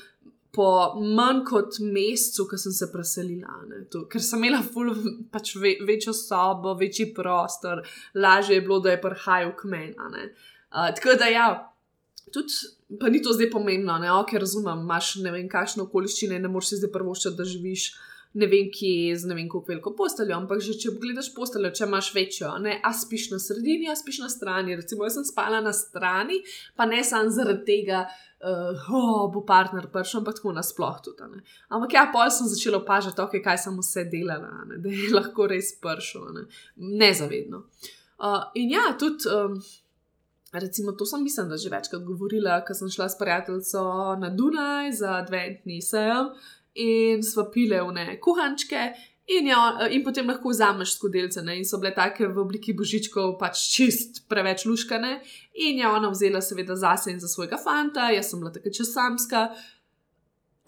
po 0.53 0.95
manj 0.99 1.45
kot 1.47 1.79
mesecu, 1.81 2.47
ko 2.51 2.59
sem 2.59 2.75
se 2.75 2.89
preselila, 2.93 3.61
to, 3.93 4.05
ker 4.11 4.23
sem 4.25 4.43
imela 4.43 4.63
ful, 4.67 4.91
pač 5.31 5.55
ve, 5.61 5.77
večjo 5.87 6.15
sobo, 6.17 6.75
večji 6.79 7.13
prostor, 7.15 7.85
lažje 8.15 8.59
je 8.59 8.65
bilo, 8.67 8.81
da 8.83 8.97
je 8.97 9.03
prihajal 9.03 9.55
k 9.57 9.71
meni. 9.71 9.95
Uh, 10.71 10.91
tako 10.97 11.19
da 11.19 11.31
ja. 11.31 11.49
Tudi, 12.31 12.55
pa 13.01 13.09
ni 13.11 13.19
to 13.23 13.33
zdaj 13.35 13.49
pomembno, 13.51 13.97
ne, 13.99 14.11
ok, 14.13 14.37
razumem, 14.39 14.85
imaš 14.85 15.17
ne 15.25 15.33
vem, 15.35 15.49
kakšno 15.51 15.89
okoliščine, 15.89 16.39
ne 16.39 16.51
moreš 16.51 16.69
si 16.71 16.79
zdaj 16.79 16.93
prvo 16.95 17.15
še, 17.19 17.33
da 17.35 17.47
živiš 17.47 17.89
ne 18.39 18.47
vem, 18.47 18.69
kje 18.71 19.17
z 19.19 19.27
ne 19.27 19.35
vem, 19.35 19.49
kako 19.51 19.73
veliko 19.73 19.93
posteljo, 19.99 20.37
ampak 20.39 20.63
že 20.63 20.77
če 20.79 20.93
pogledaš 20.95 21.33
posteljo, 21.35 21.73
če 21.75 21.87
imaš 21.89 22.13
večjo, 22.15 22.53
ne, 22.63 22.77
a 22.87 22.93
spiš 22.95 23.31
na 23.33 23.41
sredini, 23.43 23.91
a 23.91 23.97
spiš 23.99 24.21
na 24.23 24.31
strani. 24.31 24.77
Recimo, 24.79 25.07
jaz 25.07 25.19
sem 25.19 25.27
spala 25.27 25.59
na 25.65 25.73
strani, 25.75 26.39
pa 26.79 26.87
ne 26.87 27.03
samo 27.07 27.33
zaradi 27.35 27.67
tega, 27.67 28.05
uh, 28.45 28.93
oh, 28.93 29.31
bo 29.33 29.45
partner 29.47 29.87
prišel, 29.93 30.21
ampak 30.21 30.39
tako 30.41 30.55
nasploh 30.57 31.01
tudi. 31.05 31.29
Ne. 31.33 31.43
Ampak 31.69 31.97
ja, 31.97 32.07
pol 32.13 32.31
sem 32.33 32.49
začela 32.51 32.81
opažati, 32.81 33.21
okay, 33.23 33.43
kaj 33.45 33.61
sem 33.67 33.77
vse 33.79 34.07
delala, 34.13 34.65
ne, 34.69 34.81
da 34.83 34.93
je 34.93 35.11
lahko 35.15 35.49
res 35.51 35.75
prišel, 35.81 36.31
ne. 36.37 36.47
nezavedno. 36.77 37.67
Uh, 38.21 38.49
in 38.55 38.75
ja, 38.77 38.91
tudi. 38.99 39.29
Um, 39.29 39.61
Recimo, 40.51 40.93
to 40.99 41.07
sem 41.07 41.23
mislim, 41.23 41.47
da 41.47 41.57
že 41.57 41.71
večkrat 41.71 42.03
govorila, 42.03 42.57
ko 42.67 42.75
sem 42.75 42.89
šla 42.91 43.07
s 43.09 43.19
prijateljico 43.19 43.83
na 44.19 44.33
Dunaj 44.35 44.93
za 44.99 45.13
adventni 45.23 45.79
sejem 45.83 46.33
in 46.75 47.23
smo 47.23 47.45
pile 47.55 47.79
v 47.83 47.93
ne 47.95 48.17
kuhančke, 48.21 48.91
in, 49.39 49.49
jo, 49.51 49.59
in 49.95 50.05
potem 50.07 50.29
lahko 50.31 50.53
vzameš 50.53 50.95
skodelce. 50.97 51.43
Ne? 51.47 51.59
In 51.61 51.67
so 51.69 51.81
bile 51.81 51.93
take 51.97 52.29
v 52.29 52.43
obliki 52.43 52.75
božičkov, 52.77 53.37
pač 53.41 53.65
čist 53.75 54.25
preveč 54.31 54.67
luškane. 54.69 55.19
In 55.67 55.83
je 55.83 55.89
ona 55.89 56.11
vzela, 56.13 56.43
seveda, 56.45 56.77
zase 56.77 57.15
in 57.15 57.21
za 57.23 57.31
svojega 57.31 57.59
fanta, 57.61 58.11
jaz 58.15 58.31
sem 58.31 58.41
bila 58.43 58.53
tako 58.55 58.73
česamska. 58.81 59.51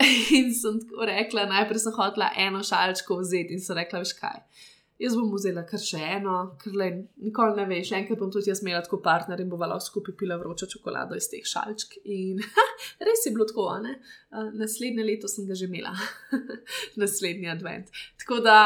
In 0.39 0.49
sem 0.57 0.81
tako 0.83 1.07
rekla, 1.07 1.45
najprej 1.47 1.85
sem 1.85 1.95
hotela 1.95 2.33
eno 2.41 2.63
šalčko 2.67 3.21
vzeti 3.21 3.55
in 3.55 3.61
sem 3.63 3.77
rekla, 3.77 4.01
veš 4.03 4.17
kaj 4.19 4.41
jaz 5.03 5.17
bom 5.19 5.33
vzela 5.35 5.65
kar 5.67 5.83
še 5.83 6.01
eno, 6.17 6.37
ker 6.63 6.77
le 6.79 6.89
nikoli 7.25 7.59
ne 7.59 7.67
veš, 7.71 7.93
enkrat 7.99 8.21
bom 8.21 8.31
tudi 8.33 8.53
jaz 8.53 8.63
imela 8.63 8.83
tako 8.85 9.01
partner 9.05 9.43
in 9.43 9.51
bovala 9.51 9.79
skupaj 9.83 10.17
pila 10.19 10.39
vročo 10.41 10.69
čokolado 10.71 11.19
iz 11.19 11.29
teh 11.33 11.45
šalčk. 11.49 11.99
In 12.05 12.41
res 13.09 13.27
je 13.27 13.35
bilo 13.35 13.49
tako, 13.51 13.69
ne? 13.85 13.99
Naslednje 14.59 15.07
leto 15.07 15.31
sem 15.31 15.49
ga 15.49 15.59
že 15.59 15.69
imela, 15.71 15.95
naslednji 17.03 17.53
advent. 17.53 17.95
Tako 18.23 18.43
da. 18.47 18.59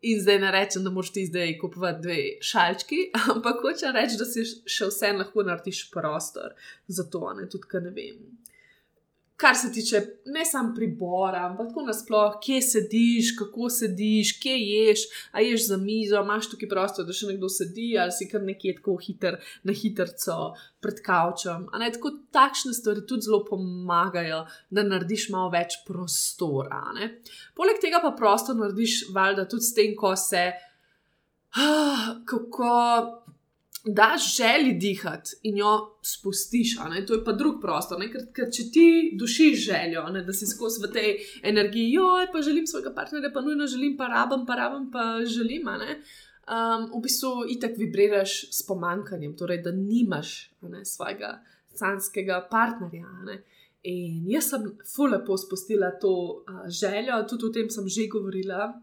In 0.00 0.16
zdaj 0.16 0.38
ne 0.40 0.48
rečem, 0.48 0.80
da 0.80 0.88
moraš 0.88 1.10
ti 1.12 1.26
zdaj 1.28 1.50
kupovati 1.60 2.00
dve 2.00 2.20
šalčki, 2.40 3.10
ampak 3.34 3.58
hoče 3.60 3.90
reči, 3.92 4.16
da 4.16 4.24
si 4.24 4.46
še 4.48 4.86
vseeno 4.88 5.20
lahko 5.20 5.44
narediš 5.44 5.82
prostor 5.92 6.54
za 6.88 7.04
to, 7.12 7.20
ne 7.36 7.44
tudi, 7.52 7.68
ker 7.68 7.84
ne 7.84 7.92
vem 7.92 8.22
kar 9.40 9.56
se 9.56 9.72
tiče 9.72 10.00
ne 10.26 10.44
samo 10.44 10.74
pribora, 10.76 11.46
ampak 11.48 11.68
tako 11.68 11.82
nasplošno, 11.86 12.40
kje 12.44 12.60
sediš, 12.62 13.30
kako 13.38 13.70
sediš, 13.72 14.34
kje 14.42 14.56
ješ, 14.58 15.04
a 15.32 15.40
ješ 15.40 15.66
za 15.68 15.76
mizo, 15.80 16.20
imaš 16.20 16.50
tukaj 16.50 16.68
prostor, 16.68 17.06
da 17.08 17.16
še 17.16 17.30
nekdo 17.30 17.48
sedi, 17.48 17.94
ali 17.98 18.12
si 18.12 18.28
kar 18.28 18.44
nekje 18.44 18.76
tako 18.80 18.98
hiter, 19.00 19.38
na 19.64 19.72
hitro 19.72 20.06
pred 20.84 21.00
kavčem. 21.04 21.66
Ne, 21.80 21.88
tako 21.94 22.12
takšne 22.36 22.74
stvari 22.76 23.06
tudi 23.08 23.28
zelo 23.28 23.40
pomagajo, 23.48 24.42
da 24.70 24.84
narediš 24.84 25.30
malo 25.32 25.52
več 25.54 25.80
prostora. 25.86 26.82
Ne. 26.96 27.14
Poleg 27.56 27.80
tega 27.80 28.02
pa 28.04 28.12
prostor 28.16 28.58
narediš, 28.60 29.06
valjda, 29.16 29.48
tudi 29.48 29.68
s 29.68 29.76
tem, 29.76 29.96
ko 29.96 30.12
se. 30.16 30.50
Ah, 31.58 32.20
kako 32.30 33.19
daš 33.84 34.36
želji 34.36 34.72
dihati 34.72 35.30
in 35.42 35.56
jo 35.56 35.96
spustiš, 36.02 36.76
to 37.06 37.14
je 37.14 37.24
pa 37.24 37.32
drug 37.32 37.60
prostor. 37.60 38.00
Ker, 38.12 38.26
ker 38.32 38.50
če 38.52 38.64
ti 38.72 38.86
dušiš 39.18 39.64
željo, 39.66 40.04
ne, 40.12 40.24
da 40.24 40.32
si 40.32 40.46
skozi 40.46 40.82
v 40.84 40.90
tej 40.92 41.14
energiji, 41.42 41.92
joj, 41.92 42.28
pa 42.32 42.42
želim 42.42 42.66
svojega 42.66 42.92
partnerja, 42.94 43.32
pa 43.34 43.40
nujno 43.40 43.66
želim, 43.66 43.96
pa 43.96 44.08
rabim, 44.12 44.44
pa 44.46 44.56
rabim, 44.56 44.90
pa 44.92 45.24
želim. 45.24 45.68
Um, 45.68 46.90
v 46.98 47.02
bistvu 47.02 47.46
itak 47.48 47.78
vibriraš 47.78 48.50
s 48.52 48.66
pomankanjem, 48.66 49.36
torej 49.36 49.62
da 49.62 49.72
nimaš 49.72 50.50
ne, 50.62 50.84
svojega 50.84 51.38
sanskega 51.74 52.42
partnerja. 52.50 53.08
Ne. 53.24 53.42
In 53.88 54.26
jaz 54.28 54.50
sem 54.52 54.66
fulepo 54.94 55.38
spustila 55.40 55.94
to 56.00 56.12
uh, 56.12 56.66
željo, 56.68 57.22
tudi 57.28 57.46
o 57.46 57.52
tem 57.54 57.70
sem 57.70 57.88
že 57.88 58.08
govorila 58.12 58.74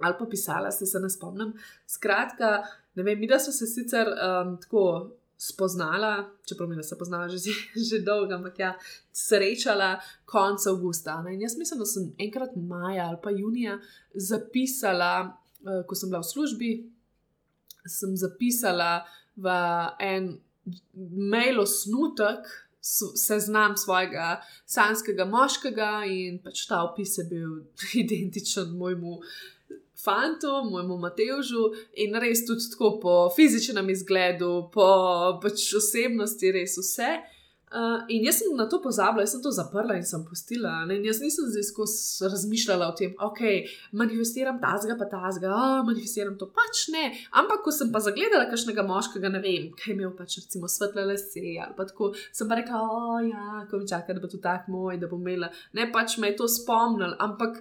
ali 0.00 0.14
pa 0.18 0.26
pisala, 0.26 0.70
se, 0.70 0.86
se 0.86 1.00
ne 1.00 1.10
spomnim. 1.10 1.54
Skratka, 1.86 2.62
Ne 2.96 3.02
vem, 3.02 3.18
mi 3.20 3.28
da 3.28 3.38
smo 3.38 3.52
se 3.52 3.66
sicer 3.66 4.08
um, 4.08 4.56
tako 4.60 5.10
spoznala, 5.38 6.30
čeprav 6.48 6.68
mi 6.68 6.76
da 6.76 6.82
se 6.82 6.98
poznala 6.98 7.28
že, 7.28 7.38
že 7.90 7.98
dolgo, 7.98 8.34
ampak 8.34 8.58
ja, 8.58 8.74
srečala 9.12 10.00
konec 10.24 10.66
avgusta. 10.66 11.22
Ne? 11.22 11.34
In 11.34 11.42
jaz 11.42 11.58
mislim, 11.58 11.78
da 11.78 11.86
sem 11.86 12.14
enkrat 12.18 12.56
maja 12.56 13.08
ali 13.08 13.18
pa 13.22 13.30
junija 13.30 13.78
zapisala, 14.14 15.36
uh, 15.60 15.86
ko 15.86 15.94
sem 15.94 16.10
bila 16.10 16.20
v 16.20 16.30
službi, 16.32 16.70
sem 17.86 18.16
zapisala 18.16 19.04
v 19.36 19.50
en 20.00 20.38
mail 21.32 21.60
osnutek. 21.60 22.48
Seznam 23.18 23.72
svojega 23.74 24.36
sanskega 24.62 25.24
moškega, 25.26 26.04
in 26.06 26.36
pač 26.38 26.68
ta 26.68 26.84
opis 26.86 27.16
je 27.18 27.24
bil 27.26 27.56
identičen 28.02 28.76
mojemu 28.78 29.16
uh, 29.16 29.24
fantu, 30.06 30.52
mojemu 30.70 30.98
Matežu 31.02 31.68
in 32.02 32.14
res 32.22 32.46
tudi 32.46 32.70
tako 32.72 32.96
po 33.02 33.14
fizičnem 33.36 33.90
izgledu, 33.90 34.68
po 34.74 34.90
pač 35.42 35.72
osebnosti, 35.80 36.54
res 36.54 36.78
vse. 36.80 37.16
Uh, 37.66 38.04
in 38.14 38.22
jaz 38.22 38.36
sem 38.38 38.52
na 38.54 38.68
to 38.70 38.78
pozabila, 38.78 39.24
jaz 39.24 39.32
sem 39.34 39.40
to 39.42 39.50
zaprla 39.50 39.96
in 39.98 40.04
sem 40.06 40.22
postila. 40.22 40.84
In 40.94 41.02
jaz 41.04 41.18
nisem 41.18 41.48
zdaj 41.50 41.64
skozi 41.66 42.28
razmišljala 42.30 42.86
o 42.86 42.94
tem, 42.94 43.16
ok, 43.18 43.40
manifestiram 43.98 44.60
tazga, 44.62 44.94
pa 44.94 45.08
tazga, 45.10 45.50
oh, 45.50 45.80
manifestiram 45.88 46.36
to 46.38 46.46
pač 46.54 46.84
ne. 46.94 47.08
Ampak, 47.34 47.64
ko 47.64 47.74
sem 47.74 47.90
pa 47.90 47.98
zagledala 48.04 48.46
kakšnega 48.52 48.84
moškega, 48.86 49.32
ne 49.34 49.40
vem, 49.42 49.66
kaj 49.74 49.96
imel 49.96 50.14
pač 50.14 50.38
recimo 50.44 50.70
svetle 50.70 51.08
lase 51.10 51.42
ali 51.42 51.74
pa 51.74 51.88
tako, 51.90 52.12
sem 52.30 52.46
pa 52.46 52.60
rekla, 52.60 52.84
oh, 52.86 53.18
ja, 53.26 53.64
ko 53.66 53.82
mi 53.82 53.90
čaka, 53.90 54.14
da 54.14 54.22
bo 54.22 54.30
to 54.30 54.38
tak 54.38 54.70
moj, 54.70 55.00
da 55.02 55.10
bom 55.10 55.26
imela. 55.26 55.50
Ne 55.74 55.90
pač 55.90 56.20
me 56.22 56.30
je 56.30 56.38
to 56.38 56.46
spomnil, 56.46 57.18
ampak 57.18 57.58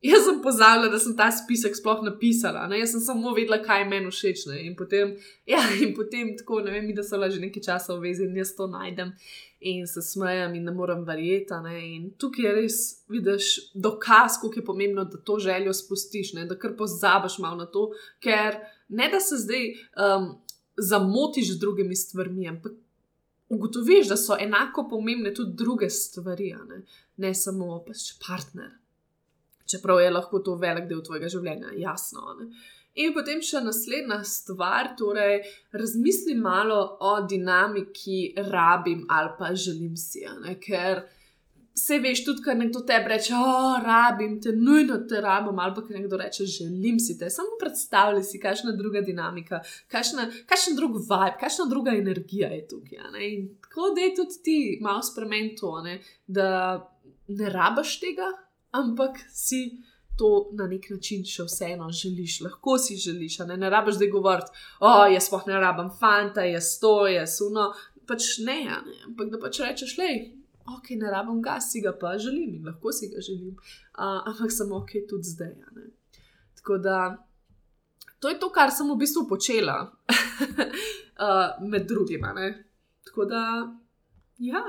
Jaz 0.00 0.24
sem 0.24 0.38
pozabila, 0.40 0.88
da 0.88 0.98
sem 0.98 1.12
ta 1.16 1.26
spisek 1.28 1.74
sploh 1.76 1.98
napisala, 2.00 2.62
ne? 2.70 2.78
jaz 2.80 2.94
sem 2.94 3.02
samo 3.04 3.34
vedela, 3.36 3.58
kaj 3.60 3.82
meni 3.84 4.08
všeč. 4.08 4.46
In 4.64 4.72
potem, 4.76 5.12
ja, 5.44 5.60
in 5.84 5.92
potem 5.96 6.30
tako, 6.38 6.62
ne 6.64 6.72
vem, 6.72 6.88
da 6.96 7.04
so 7.04 7.20
že 7.20 7.40
nekaj 7.40 7.66
časa 7.66 7.92
v 7.98 8.08
vezi 8.08 8.24
in 8.24 8.38
jaz 8.40 8.54
to 8.56 8.66
najdem 8.66 9.12
in 9.60 9.84
se 9.86 10.00
smejem 10.00 10.54
in 10.56 10.64
ne 10.64 10.72
morem 10.72 11.04
verjeti. 11.04 11.52
Ne? 11.64 11.76
In 11.84 12.08
tukaj 12.16 12.46
je 12.46 12.54
res, 12.56 12.78
vidiš, 13.12 13.50
dokaz, 13.74 14.40
kako 14.40 14.56
je 14.56 14.64
pomembno, 14.64 15.04
da 15.04 15.20
to 15.20 15.36
željo 15.38 15.76
spustiš, 15.76 16.32
ne? 16.32 16.48
da 16.48 16.56
kar 16.56 16.78
pozabiš 16.80 17.38
malo 17.38 17.60
na 17.60 17.68
to, 17.68 17.90
ker 18.24 18.56
ne 18.88 19.12
da 19.12 19.20
se 19.20 19.36
zdaj 19.36 19.68
um, 20.00 20.32
zamotiš 20.80 21.58
z 21.58 21.60
drugimi 21.60 21.96
stvarmi, 21.96 22.48
ampak 22.48 22.72
ugotoviš, 23.52 24.08
da 24.08 24.16
so 24.16 24.36
enako 24.40 24.88
pomembne 24.88 25.34
tudi 25.34 25.58
druge 25.60 25.90
stvari, 25.90 26.54
ne, 26.68 26.86
ne 27.20 27.34
samo 27.34 27.82
pač 27.84 28.14
partner 28.24 28.80
čeprav 29.70 30.00
je 30.02 30.10
lahko 30.10 30.42
to 30.44 30.56
velik 30.60 30.88
del 30.90 31.02
tvojega 31.06 31.30
življenja, 31.32 31.74
jasno. 31.78 32.34
Ne? 32.40 32.50
In 32.98 33.14
potem 33.14 33.38
še 33.44 33.62
naslednja 33.62 34.18
stvar, 34.26 34.94
torej 34.98 35.44
razmisli 35.72 36.34
malo 36.34 36.80
o 37.06 37.14
dinamiki 37.22 38.34
rabim 38.50 39.06
ali 39.08 39.34
pa 39.38 39.54
želim 39.54 39.96
si. 39.96 40.24
Ne? 40.42 40.56
Ker 40.62 41.04
se 41.80 41.98
veš, 42.02 42.24
tudi 42.26 42.42
kar 42.44 42.58
nekdo 42.58 42.82
te 42.86 42.98
reče, 43.06 43.34
o, 43.36 43.78
rabim 43.84 44.36
te, 44.42 44.52
nujno 44.56 44.98
te 45.08 45.20
rabim, 45.22 45.58
ali 45.58 45.74
pa 45.76 45.84
nekdo 45.94 46.18
reče, 46.20 46.44
želim 46.50 46.98
si 47.00 47.16
te. 47.18 47.30
Samo 47.30 47.56
predstavljaj 47.60 48.26
si, 48.26 48.40
kakšna 48.42 48.74
druga 48.76 49.04
dinamika, 49.06 49.62
kakšen 49.90 50.76
drug 50.76 50.98
vibe, 50.98 51.36
kakšna 51.40 51.68
druga 51.70 51.94
energija 51.96 52.50
je 52.56 52.66
tukaj. 52.74 53.06
Ne? 53.14 53.32
In 53.32 53.48
tako 53.62 53.92
da 53.94 54.06
je 54.06 54.14
tudi 54.18 54.42
ti 54.44 54.60
malo 54.82 55.02
spremenil 55.06 55.54
to, 55.60 55.76
ne? 55.86 56.00
da 56.26 56.50
ne 57.28 57.50
rabaš 57.50 58.00
tega 58.02 58.32
ampak 58.72 59.18
si 59.32 59.80
to 60.18 60.50
na 60.52 60.66
nek 60.68 60.90
način 60.90 61.22
še 61.24 61.46
vseeno 61.48 61.86
želiš, 61.96 62.40
lahko 62.44 62.76
si 62.78 62.96
želiš, 63.00 63.38
ne, 63.48 63.56
ne 63.56 63.70
rabiš 63.72 63.96
zdaj 63.96 64.10
govoriti, 64.12 64.52
o, 64.80 64.90
jaz 65.08 65.30
pa 65.32 65.40
ne 65.46 65.60
rabim 65.62 65.88
fanta, 66.00 66.44
jaz 66.44 66.74
to, 66.82 67.06
jaz 67.08 67.38
uno, 67.46 67.70
pač 68.08 68.36
ne, 68.44 68.58
ne, 68.68 68.98
ampak 69.08 69.30
da 69.32 69.40
pač 69.40 69.62
rečeš, 69.64 69.96
le. 70.00 70.10
Ok, 70.70 70.92
ne 71.00 71.08
rabim 71.10 71.40
ga, 71.42 71.56
si 71.64 71.80
ga 71.80 71.94
pa 71.96 72.12
želim 72.20 72.58
in 72.58 72.68
lahko 72.68 72.92
si 72.92 73.08
ga 73.10 73.22
želim, 73.24 73.56
uh, 73.56 74.20
ampak 74.28 74.52
samo 74.52 74.82
ok, 74.82 74.92
tudi 75.08 75.32
zdaj. 75.32 75.56
Tako 76.60 76.78
da 76.84 76.98
to 78.20 78.28
je 78.28 78.36
to, 78.38 78.50
kar 78.52 78.68
sem 78.70 78.90
v 78.92 78.98
bistvu 79.00 79.24
počela, 79.28 79.78
uh, 81.24 81.64
med 81.64 81.88
drugim. 81.88 82.28
Tako 83.08 83.24
da, 83.24 83.42
ja, 84.38 84.62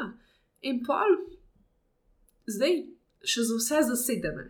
in 0.63 0.79
pol, 0.87 1.19
zdaj 2.47 2.79
še 3.23 3.43
za 3.45 3.57
vse 3.57 3.83
zasedene. 3.91 4.47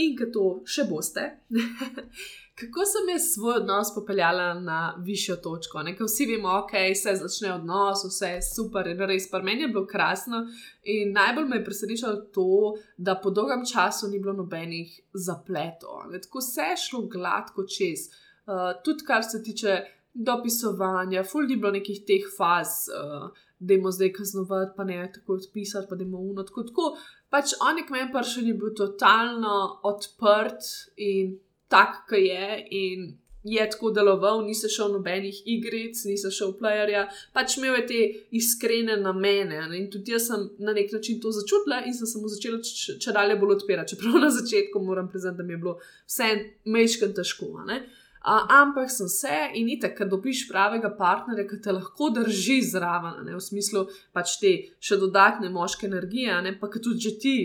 In 0.00 0.16
ki 0.16 0.30
to 0.32 0.44
še 0.68 0.86
boste, 0.88 1.22
kako 2.60 2.86
sem 2.88 3.10
jaz 3.12 3.26
svoj 3.34 3.58
odnos 3.60 3.92
popeljala 3.94 4.46
na 4.60 4.78
višjo 5.04 5.36
točko. 5.44 5.82
Ker 5.84 6.08
vsi 6.08 6.26
vemo, 6.30 6.54
ok, 6.62 6.72
se 6.96 7.16
začne 7.20 7.52
odnos, 7.54 8.04
vse 8.08 8.32
je 8.34 8.44
super 8.46 8.88
in 8.88 9.02
res, 9.08 9.28
pa 9.30 9.42
meni 9.44 9.66
je 9.66 9.72
bilo 9.74 9.84
krasno. 9.88 10.46
In 10.92 11.12
najbolj 11.16 11.50
me 11.50 11.60
je 11.60 11.66
presenečalo 11.68 12.22
to, 12.34 12.76
da 12.96 13.18
po 13.20 13.30
dolgem 13.30 13.66
času 13.68 14.08
ni 14.08 14.20
bilo 14.20 14.36
nobenih 14.40 14.94
zapletov. 15.12 16.08
Tako 16.22 16.44
se 16.44 16.70
je 16.70 16.80
šlo 16.86 17.04
gladko 17.12 17.66
čez. 17.68 18.08
Uh, 18.46 18.70
tudi 18.84 19.02
kar 19.04 19.24
se 19.26 19.42
tiče 19.42 19.80
dopisovanja, 20.16 21.24
ful 21.24 21.46
ni 21.46 21.56
bilo 21.56 21.74
nekih 21.76 22.04
teh 22.06 22.30
faz. 22.38 22.86
Uh, 22.92 23.28
Da 23.58 23.72
jim 23.72 23.86
zdaj 23.88 24.10
kaznovati, 24.12 24.74
pa 24.76 24.84
ne 24.84 24.98
tako 25.14 25.38
odpisati, 25.38 25.86
pa 25.88 25.96
da 25.96 26.04
jim 26.04 26.14
uno 26.14 26.42
tako. 26.44 26.62
tako 26.62 26.90
pač 27.32 27.54
on 27.60 27.78
je 27.78 27.84
k 27.86 27.94
meni 27.94 28.12
prišel 28.12 28.42
in 28.42 28.48
je 28.48 28.54
bil 28.60 28.74
totalno 28.76 29.54
odprt 29.82 30.66
in 30.96 31.38
tak, 31.72 32.04
ki 32.10 32.20
je. 32.26 32.48
In 32.70 33.06
je 33.46 33.64
tako 33.70 33.92
deloval, 33.94 34.42
ni 34.42 34.54
se 34.54 34.68
šel 34.68 34.90
nobenih 34.92 35.36
igric, 35.46 36.00
ni 36.04 36.16
se 36.18 36.30
šel 36.34 36.56
playerja, 36.58 37.04
pač 37.34 37.58
imel 37.58 37.76
je 37.78 37.84
te 37.86 38.00
iskrene 38.34 38.96
namene. 38.98 39.60
Ne? 39.70 39.78
In 39.78 39.86
tudi 39.90 40.14
jaz 40.16 40.26
sem 40.30 40.48
na 40.58 40.74
nek 40.74 40.90
način 40.92 41.20
to 41.22 41.30
začutila 41.30 41.84
in 41.86 41.94
sem 41.94 42.10
se 42.10 42.22
mu 42.22 42.30
začela 42.32 42.58
če 43.04 43.14
dalje 43.14 43.38
bolj 43.38 43.60
odpirati. 43.60 43.94
Čeprav 43.94 44.18
na 44.24 44.32
začetku 44.34 44.82
moram 44.82 45.10
priznati, 45.10 45.38
da 45.38 45.46
mi 45.46 45.54
je 45.54 45.62
bilo 45.62 45.76
vse 46.08 46.32
mečkaj 46.64 47.14
težko. 47.14 47.52
Ne? 47.70 47.84
Uh, 48.26 48.42
ampak 48.50 48.90
sem 48.90 49.06
se 49.08 49.34
in 49.54 49.68
itek, 49.70 49.92
ker 49.94 50.08
dobiš 50.10 50.48
pravega 50.48 50.90
partnerja, 50.98 51.44
ki 51.46 51.60
te 51.62 51.70
lahko 51.70 52.08
drži 52.10 52.56
zraven, 52.72 53.20
ne, 53.22 53.36
v 53.36 53.42
smislu 53.44 53.84
pač 54.16 54.32
te 54.40 54.50
še 54.82 54.98
dodatne 54.98 55.52
moške 55.54 55.86
energije, 55.86 56.34
ne, 56.42 56.56
pa 56.58 56.66
tudi 56.74 57.04
če 57.04 57.12
ti 57.22 57.36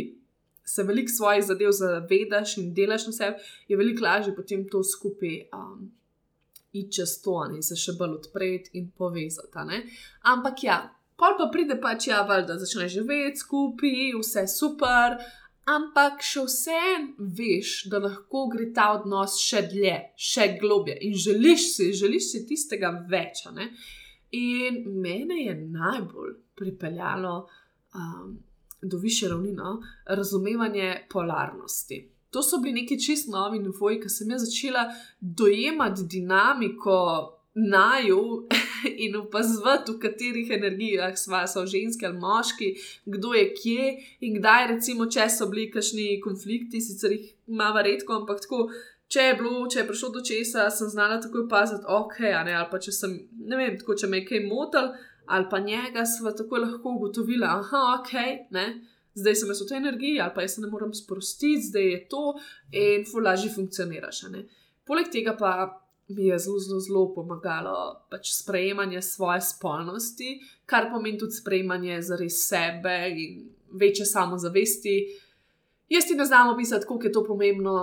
se 0.66 0.84
veliko 0.84 1.14
svojih 1.14 1.44
zadev 1.46 1.76
zavedaš 1.78 2.56
in 2.58 2.72
delaš 2.74 3.06
na 3.12 3.14
sebi, 3.14 3.46
je 3.70 3.78
veliko 3.78 4.06
lažje 4.08 4.34
potem 4.36 4.64
to 4.70 4.82
skupaj 4.84 5.36
um, 5.54 5.92
iti 6.74 6.98
čez 6.98 7.18
to 7.22 7.38
in 7.52 7.62
se 7.62 7.78
še 7.78 7.94
bolj 8.00 8.18
odpreti 8.22 8.74
in 8.80 8.90
povezati. 8.98 9.66
Ne. 9.68 9.84
Ampak 10.34 10.64
ja, 10.64 10.80
pol 11.20 11.38
pa 11.38 11.50
pride 11.54 11.78
pač 11.82 12.08
ja, 12.10 12.24
da 12.26 12.58
začneš 12.58 12.96
živeti 12.98 13.44
skupaj, 13.44 14.16
vse 14.22 14.48
super 14.50 15.20
ampak 15.70 16.22
še 16.26 16.46
vseeno 16.48 17.30
veš, 17.38 17.88
da 17.92 18.02
lahko 18.02 18.48
gre 18.52 18.72
ta 18.74 18.92
odnos 18.98 19.38
še 19.42 19.66
dlje, 19.72 19.98
še 20.18 20.48
globje 20.62 20.98
in 21.08 21.18
želiš 21.18 21.68
si, 21.76 21.90
želiš 21.94 22.32
si 22.32 22.46
tistega 22.48 22.94
več. 23.10 23.46
In 24.32 24.84
mene 25.02 25.44
je 25.44 25.56
najbolj 25.56 26.34
pripeljalo 26.56 27.36
um, 27.96 28.40
do 28.82 28.98
više 28.98 29.30
ravni 29.30 29.52
no? 29.54 29.82
razumevanje 30.06 31.08
polarnosti. 31.10 32.08
To 32.32 32.44
so 32.44 32.62
bili 32.64 32.82
neki 32.82 33.00
čist 33.00 33.28
novi 33.28 33.60
nivoji, 33.60 34.00
ki 34.02 34.10
sem 34.10 34.30
jaz 34.32 34.46
začela 34.46 34.86
dojemati 35.20 36.08
dinamiko 36.08 36.98
naju 37.54 38.48
in 39.06 39.16
opazovati, 39.16 39.92
v 39.92 40.00
katerih 40.00 40.52
energijah 40.52 41.18
smo, 41.18 41.42
so 41.48 41.66
ženske 41.66 42.06
ali 42.06 42.18
moški, 42.18 42.76
kdo 43.06 43.34
je 43.34 43.54
kje 43.54 43.90
in 44.20 44.40
kdaj, 44.40 44.68
recimo, 44.76 45.06
če 45.06 45.28
so 45.30 45.50
bili 45.52 45.70
kakšni 45.72 46.22
konflikti, 46.24 46.82
sicer 46.82 47.12
jih 47.12 47.34
ima 47.48 47.74
redko, 47.82 48.22
ampak 48.22 48.42
tako. 48.46 48.70
Če 49.12 49.24
je, 49.26 49.32
bilo, 49.36 49.66
če 49.68 49.82
je 49.82 49.88
prišlo 49.90 50.08
do 50.16 50.22
česa, 50.24 50.70
sem 50.72 50.88
znala 50.88 51.18
tako 51.20 51.42
opaziti, 51.44 51.84
ok, 51.84 52.14
ne, 52.48 52.54
ali 52.56 52.70
pa 52.72 52.80
če 52.80 52.94
sem, 52.96 53.18
ne 53.44 53.58
vem, 53.60 53.74
tako 53.76 53.98
če 54.00 54.08
me 54.08 54.22
je 54.22 54.28
kaj 54.30 54.40
motil, 54.46 54.88
ali 55.28 55.50
pa 55.52 55.60
njega, 55.60 56.06
sva 56.08 56.32
tako 56.32 56.62
lahko 56.64 56.94
ugotovila, 56.96 57.50
aha, 57.58 57.82
ok, 57.98 58.14
ne, 58.56 58.64
zdaj 59.20 59.36
sem 59.36 59.52
jaz 59.52 59.62
v 59.66 59.68
tej 59.68 59.82
energiji, 59.82 60.22
ali 60.24 60.32
pa 60.32 60.46
jaz 60.46 60.56
se 60.56 60.64
ne 60.64 60.72
morem 60.72 60.94
sprostiti, 60.96 61.60
zdaj 61.68 61.90
je 61.90 62.00
to 62.08 62.24
in 62.72 63.04
fulaži 63.12 63.52
funkcioniraš. 63.52 64.24
Poleg 64.88 65.12
tega 65.12 65.36
pa 65.36 65.52
mi 66.16 66.26
je 66.26 66.40
zelo, 66.40 66.60
zelo, 66.60 66.80
zelo 66.80 67.04
pomagalo 67.16 68.06
pač 68.10 68.34
sprejemanje 68.36 69.02
svoje 69.02 69.42
spolnosti, 69.42 70.40
kar 70.66 70.90
pomeni 70.92 71.18
tudi 71.18 71.38
sprejemanje 71.38 72.02
za 72.02 72.18
res 72.20 72.42
sebe 72.48 72.96
in 73.10 73.50
večje 73.72 74.06
samozavesti. 74.06 74.96
Jaz 75.90 76.08
ti 76.08 76.16
ne 76.16 76.26
znam 76.26 76.54
opisati, 76.54 76.86
koliko 76.86 77.08
je 77.08 77.12
to 77.12 77.24
pomembno 77.24 77.76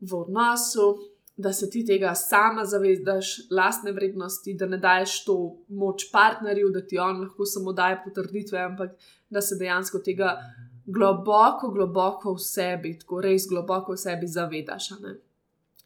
v 0.00 0.14
odnosu, 0.14 0.98
da 1.36 1.52
se 1.52 1.70
ti 1.70 1.84
tega 1.86 2.14
sama 2.14 2.64
zavedaš, 2.64 3.50
lastne 3.50 3.92
vrednosti, 3.92 4.54
da 4.54 4.66
ne 4.66 4.78
daješ 4.78 5.24
to 5.24 5.36
moč 5.68 6.10
partnerju, 6.12 6.70
da 6.70 6.86
ti 6.86 6.98
on 6.98 7.20
lahko 7.20 7.44
samo 7.44 7.72
daje 7.72 8.00
potrditve, 8.04 8.58
ampak 8.58 8.90
da 9.30 9.40
se 9.40 9.56
dejansko 9.58 9.98
tega 9.98 10.36
globoko, 10.86 11.70
globoko 11.70 12.34
v 12.34 12.38
sebi, 12.38 12.96
tako 12.98 13.20
res 13.20 13.46
globoko 13.48 13.92
v 13.92 14.00
sebi 14.00 14.26
zavedaš. 14.26 14.90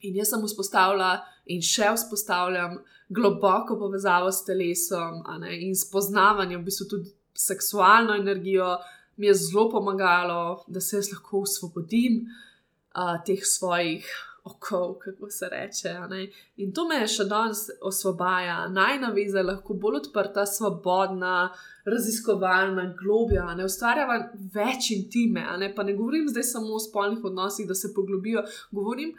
In 0.07 0.19
jaz 0.21 0.33
sem 0.33 0.45
vzpostavila 0.47 1.11
in 1.53 1.63
še 1.63 1.93
vzpostavljam 1.95 2.79
globoko 3.09 3.79
povezavo 3.79 4.33
s 4.33 4.45
telesom 4.47 5.23
ne, 5.41 5.55
in 5.67 5.77
spoznavanjem, 5.79 6.61
v 6.61 6.67
bistvu 6.67 6.89
tudi 6.91 7.13
seksualno 7.37 8.17
energijo, 8.17 8.77
mi 9.17 9.27
je 9.31 9.35
zelo 9.35 9.69
pomagalo, 9.71 10.65
da 10.67 10.81
se 10.81 10.97
jaz 10.97 11.13
lahko 11.13 11.45
osvobodim 11.47 12.25
uh, 12.27 13.17
teh 13.25 13.45
svojih 13.45 14.09
okov, 14.47 14.95
kako 14.99 15.31
se 15.31 15.49
reče. 15.51 15.95
In 16.57 16.73
to 16.73 16.85
me 16.89 17.01
še 17.11 17.25
danes 17.27 17.65
osvobaja, 17.83 18.69
najnaviza 18.71 19.41
je 19.41 19.49
lahko 19.51 19.75
bolj 19.75 20.05
odprta, 20.05 20.47
svobodna. 20.47 21.51
Raziskovalna, 21.87 22.83
globja, 22.99 23.45
ne 23.55 23.63
ustvarjava 23.63 24.17
več 24.55 24.89
intime, 24.91 25.45
ne? 25.61 25.69
pa 25.75 25.85
ne 25.87 25.93
govorim 25.95 26.27
zdaj 26.27 26.43
samo 26.49 26.75
o 26.75 26.81
spolnih 26.83 27.23
odnosih, 27.29 27.69
da 27.69 27.77
se 27.79 27.93
poglobijo, 27.95 28.43
govorim 28.75 29.13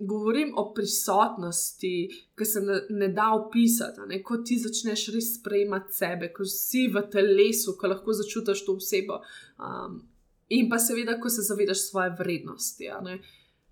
govorim 0.00 0.52
o 0.56 0.72
prisotnosti, 0.74 2.08
ki 2.38 2.44
se 2.44 2.60
ne, 2.60 2.80
ne 2.90 3.08
da 3.08 3.30
opisati. 3.36 4.00
Ne? 4.08 4.22
Ko 4.22 4.40
ti 4.44 4.58
začneš 4.58 5.06
res 5.14 5.34
sprejemati 5.38 5.92
sebe, 5.94 6.30
ko 6.32 6.44
si 6.44 6.86
v 6.88 7.02
telesu, 7.12 7.76
ko 7.78 7.90
lahko 7.92 8.14
začutiš 8.16 8.64
to 8.66 8.78
osebo. 8.80 9.20
Um, 9.60 10.00
in 10.48 10.70
pa 10.70 10.78
seveda, 10.78 11.18
ko 11.20 11.28
se 11.28 11.44
zavedaš 11.46 11.84
svoje 11.90 12.14
vrednosti. 12.18 12.88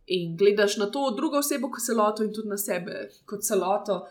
In 0.06 0.36
gledaš 0.36 0.76
na 0.76 0.90
to 0.92 1.10
drugo 1.16 1.40
osebo 1.40 1.72
kot 1.72 1.84
celoto, 1.84 2.24
in 2.24 2.32
tudi 2.32 2.48
na 2.48 2.60
sebe 2.60 3.08
kot 3.26 3.44
celoto, 3.44 4.02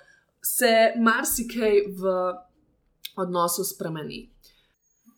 se 0.44 0.94
marsikaj 0.98 1.84
v 2.02 2.18
odnosu 3.18 3.64
spremeni. 3.66 4.28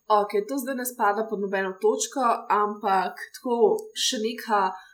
Ok, 0.10 0.40
to 0.50 0.58
zdaj 0.58 0.76
ne 0.76 0.86
spada 0.86 1.28
pod 1.30 1.40
nobeno 1.40 1.76
točko, 1.82 2.24
ampak 2.50 3.20
tako 3.36 3.78
še 3.94 4.18
nekaj 4.24 4.89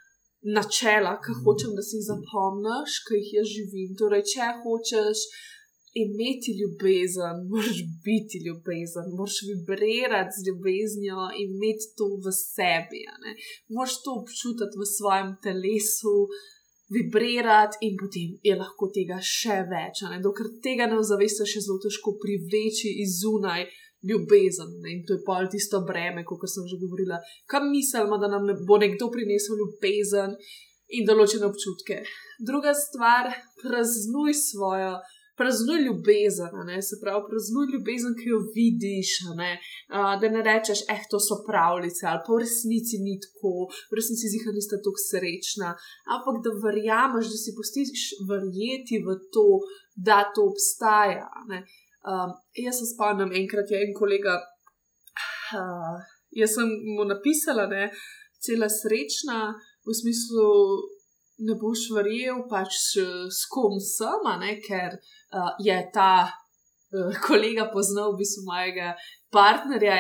načela, 0.46 1.18
ki 1.24 1.34
hočem, 1.42 1.74
da 1.78 1.84
si 1.86 1.98
jih 1.98 2.08
zapomniš, 2.12 3.02
ki 3.06 3.20
jih 3.20 3.30
jaz 3.40 3.52
živim. 3.56 3.92
Torej, 4.00 4.24
če 4.32 4.50
hočeš 4.62 5.26
imeti 6.04 6.52
ljubezen, 6.60 7.38
moraš 7.52 7.80
biti 8.06 8.38
ljubezen, 8.46 9.08
moraš 9.18 9.38
vibrirati 9.50 10.36
z 10.38 10.42
ljubeznijo 10.48 11.24
in 11.42 11.50
imeti 11.56 11.88
to 11.98 12.08
v 12.24 12.34
sebi. 12.36 13.02
Moraš 13.76 13.96
to 14.04 14.10
občutiti 14.22 14.76
v 14.82 14.84
svojem 14.98 15.30
telesu. 15.46 16.16
Vibrirati 16.96 17.82
in 17.88 17.98
potem 18.00 18.36
je 18.48 18.56
lahko 18.56 18.88
tega 18.96 19.18
še 19.20 19.64
več. 19.72 20.04
Dokler 20.24 20.52
tega 20.64 20.88
ne 20.92 21.00
ozavestiš, 21.02 21.58
je 21.58 21.66
zelo 21.68 21.80
težko 21.84 22.16
privleči 22.22 22.94
izunaj 23.04 23.66
ljubezen. 24.10 24.72
Ne? 24.84 24.94
In 24.96 25.02
to 25.08 25.18
je 25.18 25.24
pa 25.26 25.40
tisto 25.52 25.82
breme, 25.88 26.24
kot 26.28 26.46
sem 26.50 26.68
že 26.70 26.80
govorila. 26.82 27.20
Kam 27.52 27.72
mislimo, 27.72 28.20
da 28.22 28.30
nam 28.32 28.48
bo 28.68 28.78
nekdo 28.82 29.10
prinesel 29.14 29.60
ljubezen 29.62 30.38
in 30.96 31.08
določene 31.10 31.50
občutke. 31.50 32.02
Druga 32.46 32.74
stvar, 32.78 33.32
praznuj 33.64 34.36
svojo. 34.38 34.96
Praznuj 35.40 35.80
ljubezen, 35.86 36.54
ne? 36.70 36.78
se 36.88 36.96
pravi, 37.02 37.22
praznuj 37.30 37.66
ljubezen, 37.74 38.14
ki 38.20 38.30
jo 38.32 38.40
vidiš. 38.56 39.12
Ne? 39.40 39.52
Uh, 39.92 40.14
da 40.22 40.30
ne 40.36 40.42
rečeš, 40.48 40.86
eh, 40.94 41.04
to 41.12 41.20
so 41.20 41.42
pravljice, 41.50 42.08
ali 42.12 42.24
pa 42.26 42.32
v 42.34 42.42
resnici 42.46 43.02
ni 43.06 43.16
tako, 43.26 43.68
v 43.92 44.00
resnici 44.00 44.32
zika 44.36 44.56
nista 44.56 44.80
tako 44.86 45.02
srečna, 45.10 45.74
ampak 46.16 46.40
da 46.46 46.56
verjameš, 46.66 47.32
da 47.34 47.38
si 47.44 47.56
postiš 47.60 48.06
verjeti 48.32 49.04
v 49.06 49.20
to, 49.34 49.48
da 50.08 50.24
to 50.36 50.48
obstaja. 50.52 51.28
Ne? 51.52 51.66
Um, 52.06 52.32
jaz 52.66 52.80
se 52.80 52.92
spomnim, 52.94 53.32
enkrat 53.42 53.72
je 53.72 53.82
en 53.84 53.94
kolega, 54.02 54.40
uh, 55.58 55.96
jaz 56.42 56.56
sem 56.56 56.70
mu 56.96 57.04
napisala, 57.12 57.66
da 57.72 57.86
je 57.86 57.94
cela 58.46 58.70
srečna, 58.70 59.40
v 59.86 59.94
smislu, 60.02 60.50
ne 61.38 61.56
boš 61.60 61.90
verjel, 61.96 62.46
pač 62.50 62.78
s 63.32 63.46
kom 63.52 63.80
sem, 63.84 64.30
ker 64.64 64.98
uh, 64.98 65.52
je 65.60 65.78
ta 65.94 66.28
uh, 66.28 67.12
kolega 67.28 67.68
poznal 67.74 68.14
v 68.14 68.24
bistvu 68.24 68.46
mojega 68.48 68.96
partnerja, 69.36 69.96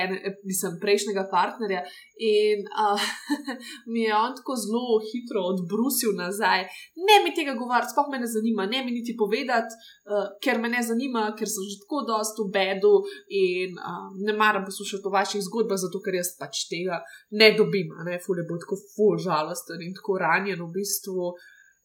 nisem 0.48 0.78
prejšnjega 0.82 1.26
partnerja. 1.32 1.82
In 2.26 2.64
uh, 2.72 3.08
mi 3.92 4.06
je 4.06 4.14
on 4.16 4.36
tako 4.38 4.56
zelo 4.64 5.00
hitro 5.10 5.44
odbrusil 5.52 6.16
nazaj. 6.16 6.64
Ne 7.08 7.18
mi 7.24 7.34
tega 7.36 7.58
govoriti, 7.60 7.92
sploh 7.92 8.08
me 8.12 8.22
ne 8.24 8.30
zanima, 8.36 8.68
ne 8.72 8.84
mi 8.86 8.96
niti 8.96 9.18
povedati, 9.20 9.76
uh, 10.08 10.30
ker 10.44 10.62
me 10.64 10.72
ne 10.72 10.84
zanima, 10.90 11.26
ker 11.38 11.52
sem 11.52 11.68
že 11.72 11.82
tako 11.84 12.06
dosto 12.12 12.48
v 12.48 12.54
bedu 12.56 12.94
in 13.42 13.76
uh, 13.76 14.08
ne 14.28 14.38
maram 14.40 14.64
poslušati 14.70 15.10
o 15.10 15.16
vaših 15.18 15.44
zgodbah, 15.50 15.82
zato 15.82 16.00
ker 16.06 16.22
jaz 16.22 16.32
pač 16.40 16.66
tega 16.72 17.02
ne 17.36 17.52
dobim. 17.60 17.92
Ne, 18.08 18.22
fulje 18.24 18.48
bo 18.48 18.60
tako 18.62 18.80
ful 18.96 19.20
žalosten 19.20 19.84
in 19.84 19.94
tako 19.98 20.20
ranjen 20.24 20.64
v 20.64 20.72
bistvu. 20.80 21.36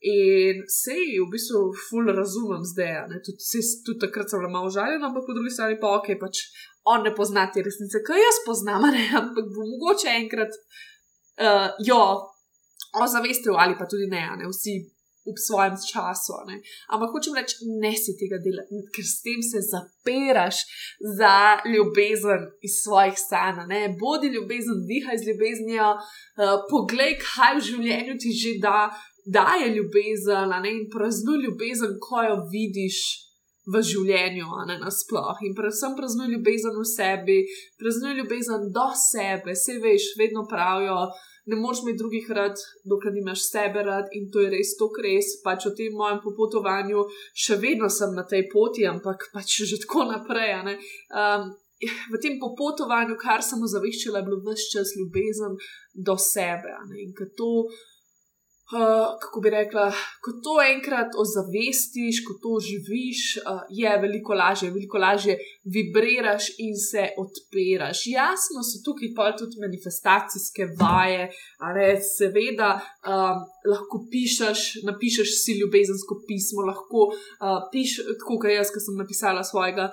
In 0.01 0.63
sej, 0.65 1.21
v 1.21 1.29
bistvu, 1.29 1.75
ful 1.77 2.09
razumem 2.09 2.63
zdaj. 2.65 3.21
Tudi, 3.21 3.61
tudi 3.85 4.01
takrat 4.01 4.33
sem 4.33 4.41
bila 4.41 4.49
malo 4.49 4.71
žaljena, 4.73 5.11
ampak 5.11 5.27
po 5.29 5.37
drugi 5.37 5.53
strani 5.53 5.77
pa 5.77 5.93
ok, 5.99 6.15
pač 6.17 6.41
on 6.85 7.03
ne 7.05 7.15
pozna 7.15 7.47
te 7.53 7.63
resnice, 7.63 8.03
ki 8.07 8.21
jaz 8.21 8.41
poznam, 8.47 8.87
ne? 8.95 9.07
ampak 9.21 9.51
bo 9.55 9.67
mogoče 9.73 10.09
enkrat 10.23 10.55
uh, 10.55 11.69
jo 11.87 12.01
ozavestil 13.03 13.59
ali 13.59 13.77
pa 13.79 13.87
tudi 13.87 14.09
ne, 14.11 14.25
ne 14.41 14.49
vsi 14.51 14.81
v 15.27 15.37
svojem 15.37 15.77
času. 15.77 16.33
Ne? 16.49 16.61
Ampak 16.89 17.13
hočem 17.13 17.37
reči, 17.37 17.69
ne 17.81 17.93
si 17.93 18.17
tega 18.19 18.41
delati, 18.41 18.81
ker 18.95 19.05
s 19.05 19.21
tem 19.23 19.45
se 19.45 19.61
zapiraš 19.63 20.65
za 21.19 21.61
ljubezen 21.69 22.49
iz 22.65 22.81
svojih 22.83 23.17
sanj. 23.21 23.69
Bodi 24.01 24.33
ljubezen, 24.33 24.85
dihaj 24.89 25.21
z 25.21 25.29
ljubeznijo, 25.29 25.91
uh, 26.01 26.57
poglej, 26.73 27.19
kaj 27.21 27.59
v 27.59 27.65
življenju 27.69 28.19
ti 28.19 28.35
že 28.35 28.59
da. 28.65 28.91
Daje 29.31 29.69
ljubezen, 29.77 30.49
ne, 30.65 30.71
in 30.73 30.87
praznuj 30.91 31.45
ljubezen, 31.45 31.99
ko 32.01 32.23
jo 32.25 32.39
vidiš, 32.51 32.97
v 33.73 33.83
življenju, 33.87 34.47
a 34.59 34.67
ne 34.69 34.79
nasplošno. 34.83 35.47
In 35.47 35.57
predvsem 35.59 35.97
praznuj 35.99 36.31
ljubezen 36.35 36.77
v 36.79 36.87
sebi, 36.89 37.39
praznuj 37.81 38.17
ljubezen 38.21 38.71
do 38.75 38.89
sebe, 38.99 39.55
se 39.55 39.79
veš, 39.83 40.15
vedno 40.21 40.47
pravijo. 40.51 41.07
Ne 41.51 41.57
moreš 41.57 41.81
imeti 41.83 41.99
drugih 42.03 42.29
rad, 42.37 42.61
dokler 42.87 43.15
nimaš 43.17 43.47
sebe 43.49 43.83
rad, 43.87 44.11
in 44.15 44.29
to 44.31 44.43
je 44.45 44.51
res 44.53 44.75
to, 44.79 44.91
kar 44.95 45.09
res. 45.09 45.33
Pač 45.45 45.67
v 45.71 45.75
tem 45.79 45.97
mojem 45.97 46.21
popotovanju 46.23 47.07
še 47.45 47.57
vedno 47.63 47.89
sem 47.91 48.13
na 48.15 48.27
tej 48.29 48.45
poti, 48.53 48.87
ampak 48.87 49.31
pač 49.35 49.63
že 49.71 49.81
tako 49.87 50.07
naprej. 50.13 50.77
Um, 51.11 51.51
v 51.81 52.21
tem 52.21 52.37
popotovanju, 52.41 53.17
kar 53.17 53.43
sem 53.43 53.63
ozaveščala, 53.65 54.21
je 54.21 54.27
bilo 54.29 54.41
vse 54.45 54.69
čas 54.75 54.93
ljubezen 54.99 55.57
do 55.95 56.17
sebe. 56.21 56.77
In 57.01 57.15
ker 57.17 57.33
to 57.37 57.71
kako 59.23 59.41
bi 59.41 59.51
rekla, 59.51 59.87
ko 60.23 60.31
to 60.45 60.55
enkrat 60.75 61.11
ozavestiš, 61.23 62.23
ko 62.27 62.33
to 62.43 62.53
živiš, 62.67 63.21
uh, 63.37 63.63
je 63.81 63.93
veliko 64.05 64.35
lažje, 64.35 64.71
veliko 64.71 64.99
lažje 64.99 65.37
vibriraš 65.75 66.45
in 66.65 66.77
se 66.91 67.09
odpiraš. 67.23 67.99
Jasno 68.07 68.63
so 68.69 68.83
tukaj 68.87 69.11
pa 69.17 69.33
tudi 69.39 69.63
manifestacijske 69.65 70.69
vaje, 70.81 71.31
ali 71.67 71.89
seveda 72.17 72.71
um, 72.79 73.43
lahko 73.73 74.05
pišeš, 74.13 74.61
napišeš 74.87 75.35
si 75.43 75.59
ljubezensko 75.61 76.23
pismo, 76.29 76.67
lahko 76.71 77.11
uh, 77.11 77.59
pišeš, 77.73 78.15
tako 78.23 78.39
kot 78.39 78.55
jaz, 78.55 78.71
ki 78.75 78.87
sem 78.87 79.03
napisala 79.03 79.45
svojega 79.45 79.91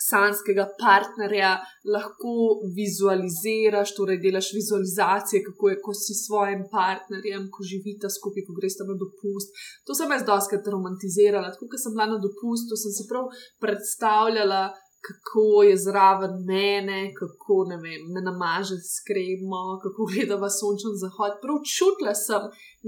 sanskega 0.00 0.66
partnerja, 0.80 1.52
lahko 1.94 2.34
vizualiziraš, 2.76 3.94
torej 3.96 4.20
delaš 4.24 4.52
vizualizacije, 4.56 5.42
kako 5.48 5.72
je, 5.72 5.80
ko 5.84 5.94
si 5.94 6.14
s 6.16 6.26
svojim 6.26 6.64
partnerjem, 6.72 7.48
ko 7.52 7.66
živite 7.72 8.08
skupaj, 8.16 8.46
ko 8.46 8.56
greš 8.58 8.80
na 8.80 8.96
dopust. 9.02 9.52
To 9.86 9.96
sem 9.96 10.12
jaz 10.16 10.24
doskrat 10.32 10.70
romantizirala. 10.74 11.52
Tako, 11.52 11.68
ko 11.72 11.82
sem 11.82 11.96
bila 11.96 12.08
na 12.14 12.20
dopustu, 12.26 12.80
sem 12.80 12.94
si 12.96 13.08
prav 13.10 13.28
predstavljala 13.62 14.62
kako 15.06 15.62
je 15.68 15.76
zraven 15.86 16.34
mene, 16.50 17.00
kako 17.20 17.54
vem, 17.84 18.02
me 18.14 18.20
namaže 18.28 18.76
s 18.92 19.00
kremo, 19.08 19.62
kako 19.82 20.00
gleda 20.10 20.36
v 20.36 20.50
sončen 20.58 20.94
zahod. 21.02 21.32
Prav 21.42 21.56
čutila 21.74 22.14
sem 22.26 22.42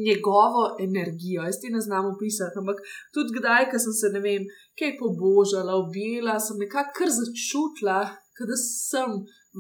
njegovo 0.07 0.65
energijo, 0.87 1.41
jaz 1.49 1.57
ti 1.61 1.69
ne 1.77 1.81
znam 1.87 2.05
opisati, 2.15 2.59
ampak 2.61 2.79
tudi 3.15 3.31
kdaj, 3.39 3.71
ko 3.71 3.77
sem 3.85 3.95
se 4.01 4.09
ne 4.15 4.21
vem, 4.27 4.43
kaj 4.79 4.99
pobožala, 5.01 5.73
objela, 5.85 6.41
sem 6.41 6.57
nekako 6.65 7.09
začutila, 7.21 8.01
da 8.49 8.57
sem 8.59 9.11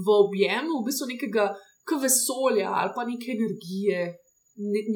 v 0.04 0.06
objemu, 0.24 0.80
v 0.80 0.86
bistvu 0.88 1.06
nekega 1.14 1.52
vesolja 2.02 2.68
ali 2.78 2.90
pa 2.96 3.04
neke 3.04 3.28
energije, 3.38 4.00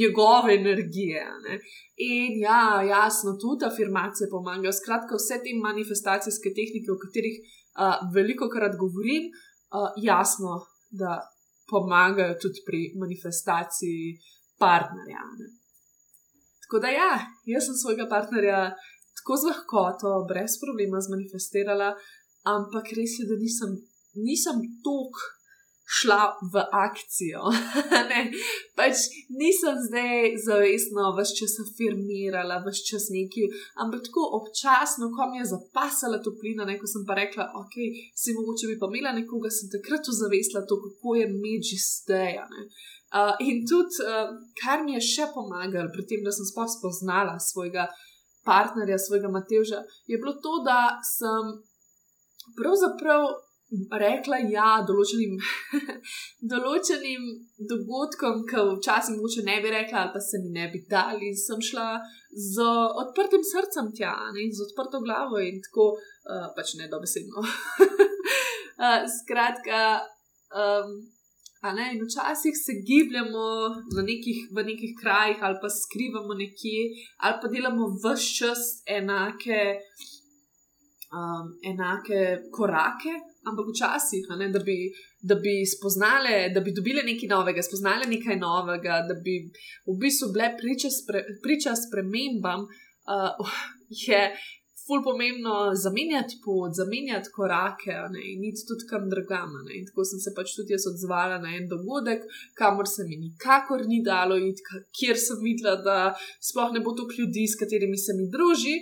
njegove 0.02 0.54
energije. 0.54 1.22
Ne? 1.44 1.54
In 1.96 2.40
ja, 2.40 2.82
jasno, 2.82 3.36
tudi 3.42 3.64
afirmacije 3.64 4.30
pomagajo. 4.30 4.72
Skratka, 4.72 5.16
vse 5.16 5.36
te 5.44 5.50
manifestacijske 5.68 6.48
tehnike, 6.58 6.92
o 6.92 7.00
katerih 7.04 7.36
uh, 7.40 7.96
veliko 8.14 8.48
krat 8.54 8.74
govorim, 8.82 9.24
uh, 9.30 9.90
jasno, 10.10 10.52
da 10.90 11.12
pomagajo 11.70 12.34
tudi 12.42 12.60
pri 12.66 12.80
manifestaciji 13.02 14.18
partnerja. 14.58 15.24
Ne? 15.40 15.48
Tako 16.62 16.82
da 16.82 16.88
ja, 17.00 17.12
jaz 17.52 17.64
sem 17.66 17.76
svojega 17.82 18.06
partnerja 18.10 18.60
tako 19.18 19.36
z 19.40 19.48
lahkoto, 19.50 20.10
brez 20.30 20.58
problema 20.64 21.00
zmanifestirala, 21.06 21.88
ampak 22.54 22.92
res 22.98 23.16
je, 23.18 23.26
da 23.30 23.36
nisem, 23.44 23.72
nisem 24.28 24.60
toliko 24.84 25.35
šla 25.86 26.34
v 26.52 26.62
akcijo. 26.72 27.46
pač 28.78 29.06
nisem 29.30 29.76
zdaj 29.86 30.34
zavestno 30.46 31.12
vse 31.14 31.36
čas 31.38 31.54
afirmirala, 31.62 32.58
vse 32.66 32.82
čas 32.90 33.06
neki, 33.14 33.46
ampak 33.82 34.02
tako 34.08 34.24
občasno, 34.40 35.12
ko 35.14 35.30
mi 35.30 35.38
je 35.38 35.50
zapasala 35.54 36.18
toplina, 36.26 36.66
neko 36.66 36.90
sem 36.90 37.06
pa 37.06 37.14
rekla, 37.14 37.52
ok, 37.62 37.78
si 38.18 38.34
mogoče 38.34 38.72
bi 38.72 38.80
pa 38.80 38.90
imela 38.90 39.14
nekoga, 39.14 39.50
sem 39.50 39.70
takrat 39.70 40.10
zavestla 40.22 40.66
to, 40.66 40.80
kako 40.84 41.14
je 41.20 41.30
meči 41.30 41.78
zdaj. 41.78 42.42
Uh, 43.14 43.32
in 43.46 43.62
tudi, 43.70 44.02
uh, 44.02 44.34
kar 44.58 44.82
mi 44.82 44.98
je 44.98 45.06
še 45.14 45.30
pomagalo 45.30 45.92
pri 45.94 46.02
tem, 46.10 46.26
da 46.26 46.34
sem 46.34 46.48
sploh 46.50 46.66
spoznala 46.66 47.38
svojega 47.38 47.86
partnerja, 48.42 48.98
svojega 48.98 49.30
Mateža, 49.30 49.86
je 50.10 50.18
bilo 50.18 50.34
to, 50.42 50.58
da 50.66 50.98
sem 51.06 51.54
pravzaprav 52.58 53.45
rekla 53.90 54.38
ja 54.50 54.68
določenim, 54.86 55.34
določenim 56.52 57.24
dogodkom, 57.70 58.44
ki 58.46 58.62
včasih 58.76 59.16
mogoče 59.16 59.42
ne 59.46 59.56
bi 59.64 59.72
rekla, 59.74 60.04
ali 60.04 60.14
pa 60.14 60.22
se 60.22 60.40
mi 60.42 60.52
ne 60.54 60.68
bi 60.72 60.84
dali. 60.90 61.32
Sem 61.34 61.62
šla 61.62 61.88
z 62.30 62.68
odprtim 63.02 63.42
srcem 63.46 63.90
tja, 63.96 64.14
ne, 64.36 64.46
z 64.54 64.68
odprto 64.68 65.02
glavo 65.02 65.42
in 65.42 65.58
tako, 65.64 65.92
uh, 65.98 66.46
pač 66.56 66.76
ne 66.78 66.88
dobesedno. 66.92 67.42
uh, 67.42 69.02
skratka. 69.18 69.82
Um, 70.54 70.96
Ne, 71.66 71.88
in 71.94 71.98
včasih 72.04 72.54
se 72.54 72.72
gibljemo 72.86 73.46
nekih, 74.06 74.36
v 74.54 74.62
nekih 74.68 74.92
krajih, 75.00 75.40
ali 75.42 75.58
pa 75.58 75.66
skrivamo 75.66 76.34
nekje, 76.38 76.82
ali 77.26 77.40
pa 77.42 77.48
delamo 77.50 77.88
vse 78.04 78.28
čas 78.38 78.60
enake, 78.86 79.62
um, 81.10 81.46
enake 81.70 82.20
korake, 82.54 83.14
ampak 83.46 83.70
včasih, 83.70 84.26
ne, 84.40 84.48
da, 84.54 84.60
bi, 84.66 84.76
da 85.22 85.38
bi 85.44 85.54
spoznali, 85.76 86.50
da 86.54 86.60
bi 86.60 86.74
dobili 86.74 87.04
nekaj 87.06 87.30
novega, 87.30 87.62
spoznali 87.62 88.10
nekaj 88.10 88.38
novega, 88.42 89.00
da 89.08 89.14
bi 89.24 89.38
v 89.86 89.96
bistvu 90.02 90.32
bile 90.34 90.52
priča, 90.60 90.90
spre, 90.90 91.22
priča 91.44 91.76
spremembam, 91.78 92.66
uh, 92.66 93.56
je 94.06 94.22
ful 94.86 95.02
pomembno 95.02 95.54
zamenjati 95.84 96.38
pot, 96.44 96.70
zamenjati 96.80 97.32
korake 97.38 97.94
ne, 98.14 98.22
in 98.32 98.44
iti 98.50 98.62
tudi 98.68 98.86
kam 98.90 99.08
drugam. 99.14 99.50
In 99.78 99.86
tako 99.88 100.06
sem 100.10 100.20
se 100.22 100.30
pač 100.36 100.54
tudi 100.58 100.74
jaz 100.76 100.86
odzvala 100.92 101.40
na 101.42 101.54
en 101.58 101.66
dogodek, 101.72 102.22
kamor 102.60 102.86
se 102.94 103.06
mi 103.08 103.18
nikakor 103.24 103.82
ni 103.90 103.98
dalo 104.06 104.38
iti, 104.50 104.62
kjer 104.98 105.18
sem 105.26 105.42
videla, 105.46 105.74
da 105.88 105.96
sploh 106.48 106.70
ne 106.74 106.84
bo 106.84 106.94
toliko 106.94 107.22
ljudi, 107.22 107.48
s 107.50 107.58
katerimi 107.62 107.98
se 107.98 108.14
mi 108.18 108.30
druži. 108.36 108.76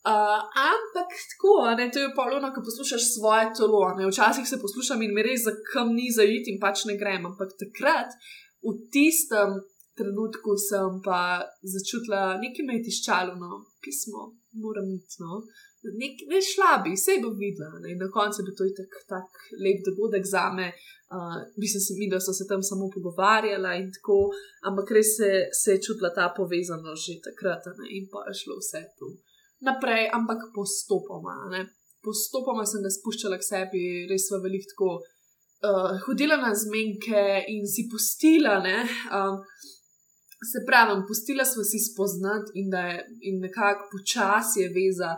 Uh, 0.00 0.40
ampak 0.56 1.10
tako, 1.30 1.76
ne, 1.76 1.90
to 1.92 2.00
je 2.00 2.08
pa 2.16 2.24
ono, 2.32 2.48
ko 2.54 2.62
poslušaš 2.64 3.02
svoje 3.14 3.50
telo. 3.56 3.84
Ne, 3.98 4.08
včasih 4.08 4.48
se 4.48 4.56
poslušam 4.64 5.02
in 5.04 5.12
mi 5.14 5.22
res 5.22 5.44
za 5.44 5.52
kam 5.72 5.92
ni 5.92 6.08
zaiti 6.08 6.54
in 6.54 6.60
pač 6.62 6.86
ne 6.88 6.96
grem. 6.96 7.26
Ampak 7.28 7.52
takrat, 7.60 8.16
v 8.64 8.72
tistem 8.88 9.60
trenutku, 9.98 10.56
sem 10.56 11.02
pa 11.04 11.44
začutila 11.74 12.40
nekaj 12.40 12.64
me 12.64 12.78
je 12.78 12.86
tiščalo, 12.88 13.36
no, 13.36 13.60
pismo, 13.84 14.32
moram 14.64 14.88
iti. 14.96 15.20
No. 15.20 15.44
Nek, 16.00 16.24
ne 16.32 16.40
šla 16.48 16.72
bi, 16.80 16.96
vse 16.96 17.20
bo 17.20 17.36
videla. 17.36 17.76
Ne. 17.84 17.92
Na 18.00 18.08
koncu 18.08 18.48
bi 18.48 18.56
to 18.56 18.64
je 18.64 18.72
tak, 18.80 18.96
tak 19.04 19.28
lep 19.60 19.84
dogodek 19.84 20.24
za 20.24 20.48
me. 20.56 20.72
Uh, 21.12 21.40
mislim, 21.60 21.80
si 21.84 22.00
videla, 22.00 22.16
da 22.16 22.24
so 22.24 22.32
se 22.32 22.48
tam 22.48 22.64
samo 22.64 22.88
pogovarjala 22.94 23.76
in 23.76 23.92
tako, 23.92 24.30
ampak 24.64 24.96
res 24.96 25.18
se, 25.20 25.30
se 25.60 25.76
je 25.76 25.82
čutila 25.84 26.08
ta 26.16 26.32
povezanost 26.36 27.04
že 27.04 27.20
takrat 27.28 27.68
ne, 27.76 27.90
in 27.98 28.08
pa 28.12 28.24
je 28.30 28.40
šlo 28.40 28.56
vse 28.62 28.88
tu 28.96 29.18
naprej, 29.66 30.08
ampak 30.12 30.50
postopoma. 30.54 31.36
Ne. 31.52 31.64
Postopoma 32.04 32.64
sem 32.66 32.84
ga 32.84 32.92
spuščala 32.92 33.38
k 33.40 33.46
sebi, 33.46 33.82
res 34.10 34.30
v 34.32 34.40
velik 34.44 34.68
tako. 34.72 35.00
Uh, 35.60 35.92
hodila 36.06 36.38
na 36.40 36.54
zmenke 36.56 37.44
in 37.52 37.66
si 37.68 37.84
pustila, 37.92 38.62
ne, 38.64 38.78
um, 39.12 39.42
se 40.40 40.62
pravi, 40.64 40.94
pustila 41.08 41.44
smo 41.44 41.60
si 41.64 41.78
spoznati 41.78 42.50
in 42.54 42.72
je 42.72 43.04
in 43.28 43.40
nekako 43.40 43.90
počasi 43.92 44.60
je 44.60 44.68
veza 44.72 45.10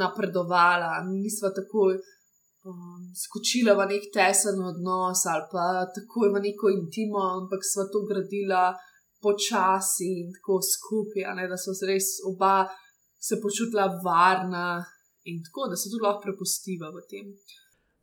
napredovala, 0.00 0.92
nisva 1.08 1.48
tako 1.56 1.88
um, 2.68 3.00
skočila 3.22 3.72
v 3.80 3.88
nek 3.92 4.04
tesen 4.14 4.60
odnos 4.60 5.24
ali 5.32 5.48
pa 5.52 5.66
tako 5.96 6.28
v 6.34 6.44
neko 6.46 6.68
intimo, 6.68 7.22
ampak 7.40 7.64
sva 7.64 7.88
to 7.92 8.04
gradila 8.04 8.76
počasi 9.24 10.08
in 10.20 10.28
tako 10.36 10.60
skupaj, 10.60 11.48
da 11.48 11.56
so 11.56 11.72
se 11.72 11.86
res 11.86 12.20
oba 12.28 12.68
se 13.22 13.40
počutila 13.42 13.86
varna 14.04 14.84
in 15.24 15.44
tako, 15.44 15.68
da 15.70 15.76
se 15.76 15.90
tudi 15.90 16.02
lahko 16.02 16.24
prepustiva 16.26 16.90
v 16.90 17.04
tem. 17.10 17.28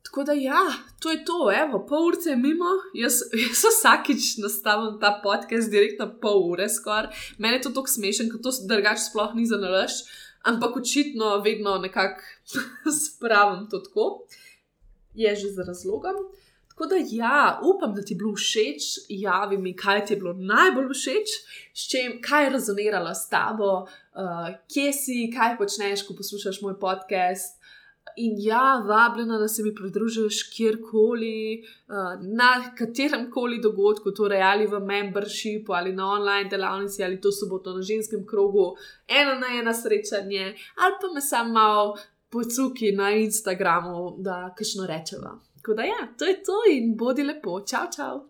Tako 0.03 0.23
da, 0.23 0.33
ja, 0.33 0.61
to 0.99 1.11
je 1.11 1.25
to, 1.25 1.51
evo, 1.63 1.81
pol 1.89 2.07
ure 2.07 2.17
je 2.25 2.35
mimo, 2.39 2.71
jaz, 2.95 3.19
jaz 3.35 3.65
vsakič 3.67 4.37
nastavim 4.39 4.95
ta 5.01 5.11
podcast 5.23 5.69
direktno 5.69 6.07
pol 6.21 6.45
ure, 6.53 6.69
skoraj. 6.71 7.11
Mene 7.37 7.59
je 7.59 7.65
to 7.67 7.73
tako 7.75 7.91
smešen, 7.91 8.31
ker 8.31 8.41
to 8.41 8.53
drugače 8.71 9.09
sploh 9.09 9.35
ni 9.35 9.45
za 9.45 9.59
nalaž, 9.59 9.99
ampak 10.47 10.79
očitno 10.79 11.35
vedno 11.45 11.77
nekako 11.83 12.23
spravim 13.03 13.67
to 13.69 13.83
tako, 13.85 14.07
je 15.13 15.35
že 15.35 15.51
za 15.51 15.67
razlogom. 15.67 16.23
Tako 16.69 16.85
da, 16.89 16.95
ja, 17.11 17.59
upam, 17.75 17.91
da 17.95 18.01
ti 18.01 18.13
je 18.13 18.17
bilo 18.17 18.33
všeč, 18.39 18.83
javi 19.09 19.57
mi, 19.57 19.75
kaj 19.75 20.05
ti 20.05 20.13
je 20.13 20.17
bilo 20.17 20.33
najbolj 20.33 20.93
všeč, 20.95 21.33
čem, 21.91 22.21
kaj 22.23 22.45
je 22.45 22.53
rezoniralo 22.55 23.11
s 23.13 23.27
tabo, 23.29 23.83
uh, 24.19 24.49
kje 24.73 24.91
si, 24.93 25.29
kaj 25.35 25.57
počneš, 25.57 26.03
ko 26.07 26.15
poslušaš 26.17 26.61
moj 26.61 26.79
podcast. 26.79 27.57
In 28.17 28.35
ja, 28.41 28.83
vabljena, 28.87 29.37
da 29.37 29.47
se 29.47 29.63
mi 29.63 29.71
pridružiš 29.75 30.41
kjerkoli, 30.55 31.63
uh, 31.87 32.23
na 32.35 32.75
katerem 32.77 33.29
koli 33.31 33.61
dogodku, 33.61 34.11
torej 34.11 34.41
ali 34.41 34.67
v 34.67 34.79
membershipu, 34.79 35.73
ali 35.73 35.93
na 35.93 36.07
online 36.11 36.49
delavnici, 36.49 37.03
ali 37.03 37.21
to 37.21 37.31
soboto 37.31 37.73
na 37.75 37.81
ženskem 37.81 38.25
krogu, 38.27 38.73
eno 39.07 39.35
na 39.39 39.53
eno 39.59 39.73
srečanje, 39.73 40.55
ali 40.77 40.97
pa 41.01 41.13
me 41.13 41.21
samo 41.21 41.53
malo 41.53 41.97
pocuki 42.29 42.91
na 42.91 43.11
Instagramu, 43.11 44.15
da 44.17 44.53
kajšno 44.57 44.87
rečeva. 44.87 45.37
Tako 45.55 45.73
da, 45.73 45.83
ja, 45.83 46.07
to 46.17 46.25
je 46.25 46.43
to 46.43 46.59
in 46.71 46.97
bodi 46.97 47.23
lepo, 47.23 47.61
čau, 47.61 47.87
čau. 47.95 48.28